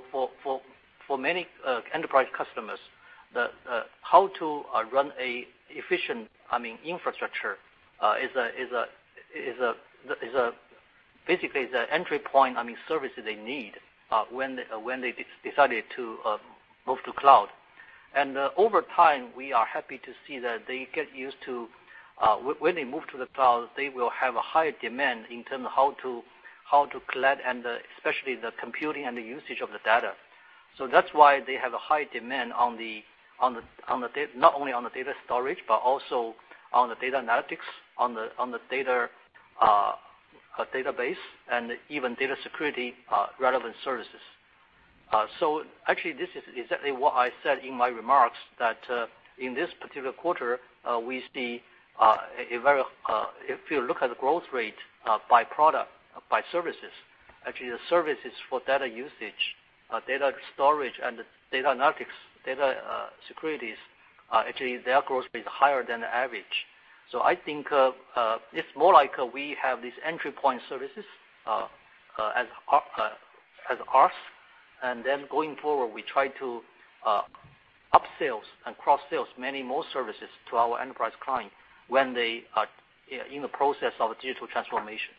[1.17, 1.47] many
[1.93, 2.79] enterprise customers,
[4.01, 6.29] how to run an efficient
[6.85, 7.57] infrastructure
[8.21, 8.29] is
[11.27, 12.57] basically the entry point
[12.87, 13.73] service they need
[14.31, 16.17] when they decided to
[16.85, 17.47] move to cloud.
[18.57, 21.67] Over time, we are happy to see that they get used to
[22.59, 25.71] when they move to the cloud, they will have a higher demand in terms of
[25.71, 26.21] how to
[26.73, 27.63] how to collect and
[27.97, 30.13] especially the computing and the usage of the data.
[30.91, 36.33] That's why they have a high demand not only on the data storage, but also
[36.73, 37.67] on the data analytics,
[37.99, 39.07] on the uh,
[39.61, 39.95] uh,
[40.73, 41.21] database,
[41.51, 44.21] and even data security uh, relevant services.
[45.87, 48.79] Actually, this is exactly what I said in my remarks, that
[49.37, 50.59] in this particular quarter,
[51.05, 51.61] we see
[52.49, 54.73] if you look at the growth rate
[55.29, 55.91] by product,
[56.29, 56.91] by services.
[57.45, 59.55] Actually, the services for data usage,
[59.91, 61.17] uh, data storage, and
[61.51, 62.15] data analytics,
[62.45, 63.77] data uh, securities,
[64.31, 66.65] uh, actually their growth rate is higher than the average.
[67.23, 67.67] I think
[68.53, 71.05] it's more like we have these entry point services
[71.45, 72.47] as
[73.93, 74.11] ours,
[74.81, 76.61] and then going forward, we try to
[77.93, 81.51] upsells and cross sells many more services to our enterprise client
[81.87, 82.67] when they are
[83.31, 85.13] in the process of digital transformation.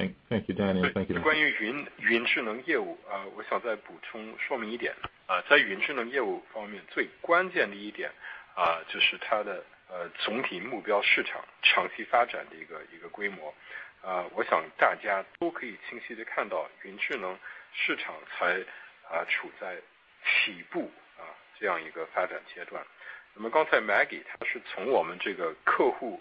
[0.00, 1.20] thank thank you daddy，thank you。
[1.20, 4.94] 关于云云智能业务，啊，我想再补充说明一点，
[5.26, 8.10] 啊，在云智能业务方面最关键的一点，
[8.54, 13.52] 啊，就是它的呃总体目标市场长期发展的一个一个规模。
[14.02, 17.38] 啊，我想大家都可以清晰的看到云智能
[17.74, 18.58] 市场才
[19.04, 19.76] 啊处在
[20.24, 21.28] 起步啊
[21.58, 22.82] 这样一个发展阶段。
[23.34, 26.18] 那么刚才 Maggie，他是从我们这个客户。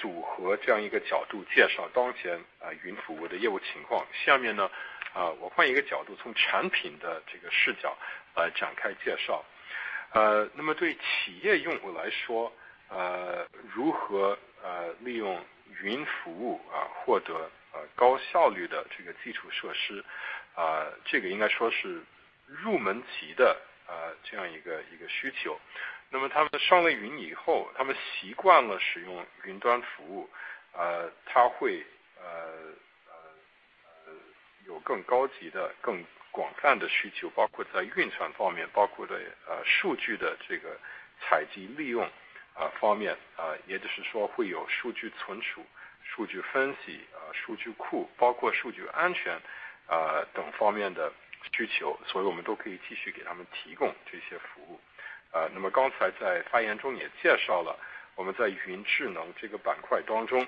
[0.00, 4.04] 组合这样一个角度介绍当前啊云服务的业务情况。
[4.24, 4.70] 下面呢
[5.12, 7.96] 啊我换一个角度从产品的这个视角
[8.34, 9.44] 来展开介绍。
[10.12, 12.52] 呃那么对企业用户来说
[12.88, 15.42] 呃如何呃利用
[15.80, 20.04] 云服务啊获得呃高效率的这个基础设施
[20.54, 22.02] 啊这个应该说是
[22.46, 23.56] 入门级的
[23.88, 25.58] 呃这样一个一个需求。
[26.12, 30.28] 那么他们上了云以后他们习惯了使用云端服务
[30.74, 31.82] 呃他会
[32.20, 32.24] 呃
[33.06, 33.14] 呃
[34.06, 34.12] 呃
[34.66, 39.14] 有更高级的更广泛的需求包括在运算方面包括在
[39.48, 40.78] 呃数据的这个
[41.18, 42.04] 采集利用
[42.52, 45.64] 啊方面啊也就是说会有数据存储
[46.04, 49.40] 数据分析啊数据库包括数据安全
[49.86, 51.10] 啊等方面的
[51.56, 54.78] 需求所以我们都可以继续给他们提供这些服务。
[55.32, 57.78] 呃那么刚才在发言中也介绍了
[58.14, 60.46] 我们在云智能这个板块当中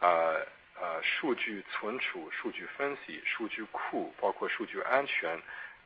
[0.00, 0.46] 呃
[0.78, 5.34] 呃数据存储数据分析数据库包括数据安全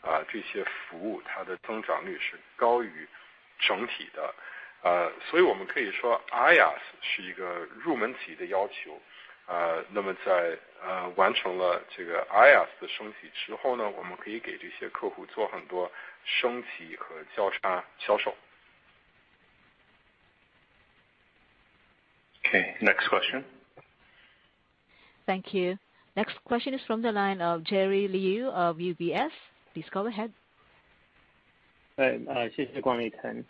[0.03, 3.09] 啊这些服务它的增长率是高于
[3.59, 4.35] 整体的。
[4.83, 9.01] 呃所以我们可以说 ias 是一个入门级的要求
[9.47, 15.91] 呃那么在呃完成了这个 ias 的升级之后呢我们可以给这些客户做很多
[16.25, 18.35] 升级和交叉销售。
[22.45, 23.45] Okay, next question.
[25.27, 25.79] Thank you.
[26.15, 29.31] Next question is from the line of Jerry Liu of UBS.
[29.73, 30.33] Please go ahead.
[31.97, 33.45] 谢谢管理层。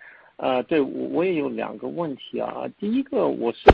[0.68, 2.64] 对，我也有两个问题啊。
[2.78, 3.70] 第一个我是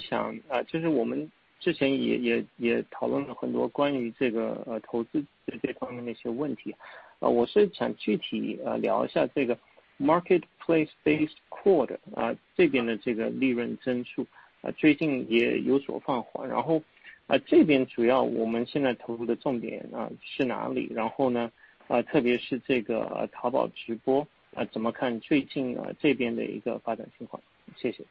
[7.20, 9.58] 啊我是想具体呃聊一下这个
[9.98, 14.26] marketplacebased code 啊这边的这个利润增速
[14.60, 16.48] 啊最近也有所放缓。
[16.48, 16.82] 然后
[17.26, 20.88] 啊这边主要我们现在投入的重点啊是哪里？
[20.92, 21.50] 然后呢
[21.88, 27.42] 啊特别是这个淘宝直播啊怎么看最近啊这边的一个发展情况？
[27.76, 28.04] 谢谢。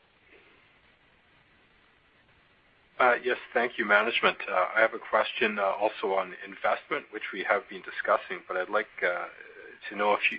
[2.99, 3.37] Uh, yes.
[3.53, 4.37] Thank you, management.
[4.49, 8.57] Uh, I have a question uh, also on investment, which we have been discussing, but
[8.57, 10.31] I'd like to know if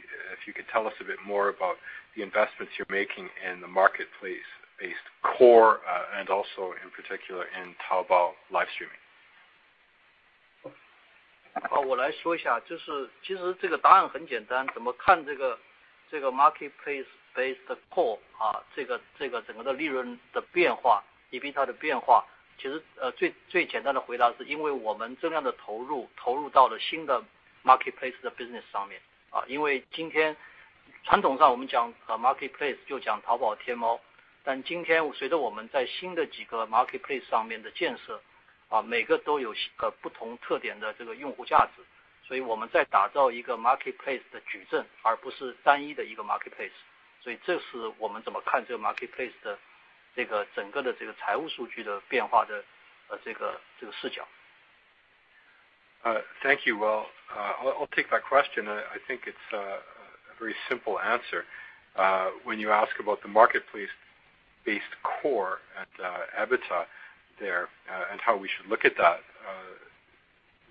[0.46, 1.76] you could tell us a bit more about
[2.16, 5.78] the investments you're making in the marketplace-based core,
[6.18, 8.98] and also in particular in Taobao live streaming.
[11.86, 15.58] 我来说一下，其实这个答案很简单，怎么看这个
[16.10, 18.18] marketplace-based core，
[22.58, 27.22] 其实呃最最简单的回答是因为我们增量的投入投入到了新的
[27.64, 30.36] marketplace 的 business 上面啊，因为今天
[31.04, 34.00] 传统上我们讲呃 marketplace 就讲淘宝、天猫，
[34.42, 38.20] 但今天随着我们在新的几个 marketplace 上面的建设
[38.68, 41.82] 啊，每个都有呃不同特点的这个用户价值，
[42.26, 46.72] 所以我们在打造一个 marketplace 的矩阵，而不是单一的一个 marketplace，
[47.22, 49.56] 所以这是我们怎么看这个 marketplace 的。
[50.17, 52.63] 这个整个的这个财务数据的变化的
[53.23, 53.59] 这个
[54.01, 54.27] 视角。
[56.41, 56.77] Thank you.
[56.77, 58.67] Well, I'll take that question.
[58.67, 59.79] I think it's a
[60.37, 61.45] very simple answer.
[62.43, 65.87] When you ask about the marketplace-based core and
[66.37, 66.85] EBITDA
[67.39, 67.69] there,
[68.11, 69.21] and how we should look at that,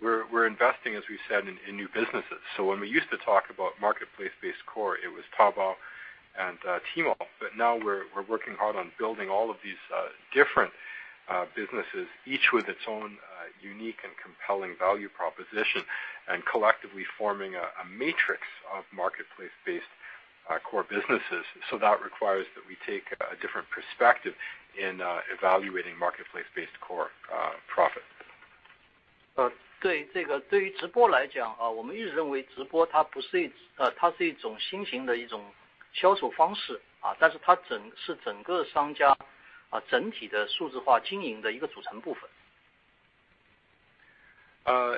[0.02, 2.42] we're investing, as we said, in new businesses.
[2.58, 5.76] When we used to talk about marketplace-based core, it was Taobao
[6.38, 6.58] and
[6.94, 7.16] Tmall.
[7.56, 9.80] Now we're working hard on building all of these
[10.32, 10.72] different
[11.54, 13.18] businesses, each with its own
[13.62, 15.82] unique and compelling value proposition,
[16.28, 18.42] and collectively forming a matrix
[18.76, 19.92] of marketplace-based
[20.68, 21.44] core businesses.
[21.70, 24.34] That requires that we take a different perspective
[24.76, 25.00] in
[25.36, 27.10] evaluating marketplace-based core
[27.68, 28.02] profit.
[29.80, 30.06] 对
[30.60, 33.04] 于直播来 讲， 我们一直认为直播它
[34.16, 35.52] 是一种新型的一种
[35.92, 36.80] 销售方 式，
[37.18, 37.56] 但是它
[37.96, 39.16] 是整个商家
[39.88, 42.30] 整体的数字化经营的一个组成部分。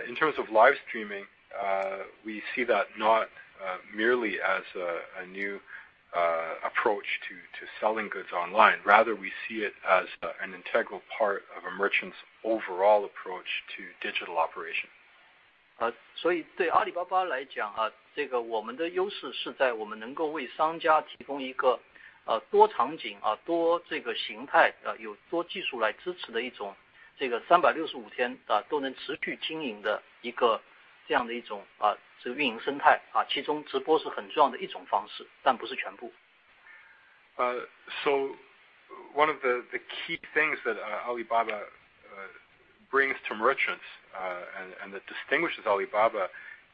[0.07, 1.27] In terms of live streaming,
[2.25, 3.29] we see that not
[3.95, 4.65] merely as
[5.19, 5.61] a new
[6.63, 8.79] approach to selling goods online.
[8.85, 10.07] Rather, we see it as
[10.43, 14.37] an integral part of a merchant's overall approach to digital
[15.80, 21.80] 呃，所以对阿里巴巴来讲啊，这个我们的优势是在我们能够为商家提供一个
[22.26, 26.76] 呃多场景啊，多这个形态啊，有多技术来支持的一种
[27.18, 30.62] 这个365天啊都能持续经营的一个
[31.08, 36.12] 这样的一种啊这个运营生态啊，其中直播是很重要的一种方式，但不是全部。
[37.38, 37.66] 呃
[38.04, 38.12] ，So
[39.16, 40.76] one of the the key things that
[41.06, 41.62] Alibaba
[42.91, 43.85] brings to merchants,
[44.83, 46.29] and that distinguishes Alibaba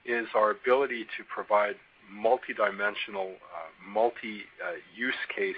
[0.05, 1.77] is our ability to provide
[2.13, 3.37] multidimensional,
[3.87, 4.45] multi
[4.95, 5.57] use case,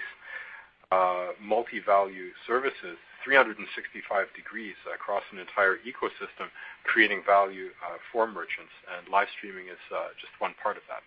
[1.41, 6.51] multi-value services 365 degrees across an entire ecosystem,
[6.83, 7.69] creating value
[8.11, 8.71] for merchants.
[9.09, 9.79] Live streaming is
[10.19, 11.01] just one part of that.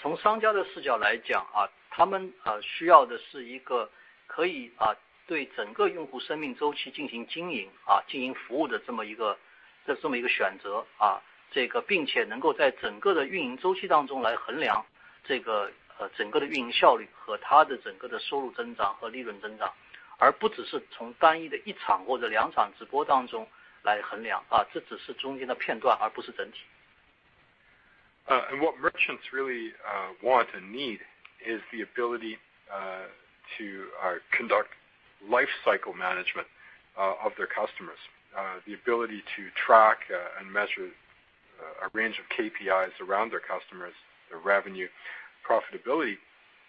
[0.00, 1.46] 从商家的视角来 讲，
[1.90, 2.32] 他们
[2.62, 3.90] 需要的是一个
[4.26, 4.72] 可以
[5.31, 9.37] 对整个用户生命周期进行经营啊，进行服务的这么一个
[9.87, 11.21] 这这么一个选择啊，
[11.51, 14.85] 这个并且能够在整个的运营周期当中来衡量
[15.23, 19.73] 这个呃整个的运营效率和它的整个的收入增长和利润增长，
[20.17, 23.47] 而不只是从单一的一场或者两场直播当中
[23.83, 26.59] 来衡量啊，这只是中间的片段，而不是整体。
[28.27, 29.71] And what merchants really
[30.21, 30.99] want and need
[31.39, 32.37] is the ability
[33.57, 33.87] to
[34.37, 34.67] conduct
[35.28, 36.46] life cycle management
[36.96, 37.98] of their customers.
[38.66, 39.98] The ability to track
[40.38, 40.88] and measure
[41.82, 43.94] a range of KPIs around their customers,
[44.28, 44.88] their revenue,
[45.40, 46.18] profitability,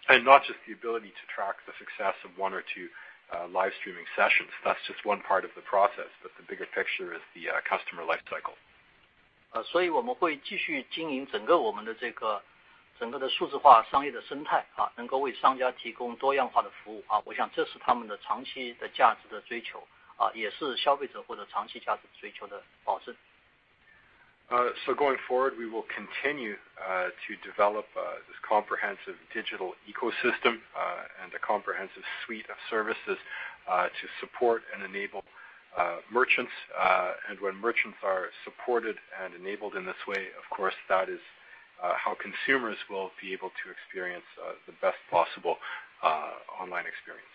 [0.08, 2.88] and not just the ability to track the success of one or two
[3.52, 4.48] live streaming sessions.
[4.64, 8.24] That's just one part of the process, but the bigger picture is the customer life
[8.30, 8.56] cycle.
[9.92, 12.42] 我们会继续经营整个我们的这个
[12.98, 14.64] 整个的数字化商业的生 态，
[14.96, 19.86] 能够为商家提供多样化的服 务， 我想这是他们的长期的价值的追 求，
[20.34, 23.14] 也是消费者或者长期价值追求的保证。
[24.50, 27.84] Going forward, we will continue to develop
[28.26, 30.60] this comprehensive digital ecosystem
[31.22, 33.18] and a comprehensive suite of services
[33.66, 35.22] to support and enable
[36.10, 36.52] merchants.
[37.40, 41.20] When merchants are supported and enabled in this way, of course, that is
[41.81, 45.57] uh, how consumers will be able to experience uh, the best possible
[46.01, 46.31] uh,
[46.61, 47.33] online experience.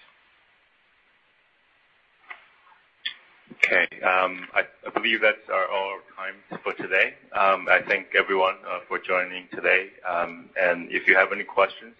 [3.65, 3.89] Okay.
[4.05, 4.63] Um, I
[4.95, 7.15] believe that's all our time for today.
[7.35, 8.57] Um, I thank everyone
[8.87, 9.89] for joining today.
[10.09, 11.95] Um and if you have any questions,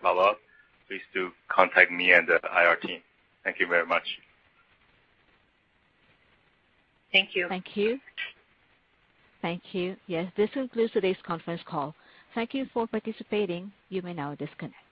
[0.00, 0.38] follow up,
[0.88, 3.00] please do contact me and the IR team.
[3.44, 4.04] Thank you very much.
[7.12, 7.48] Thank you.
[7.48, 7.98] Thank you.
[9.42, 9.96] Thank you.
[10.06, 11.94] Yes, this concludes today's conference call.
[12.34, 13.72] Thank you for participating.
[13.88, 14.89] You may now disconnect.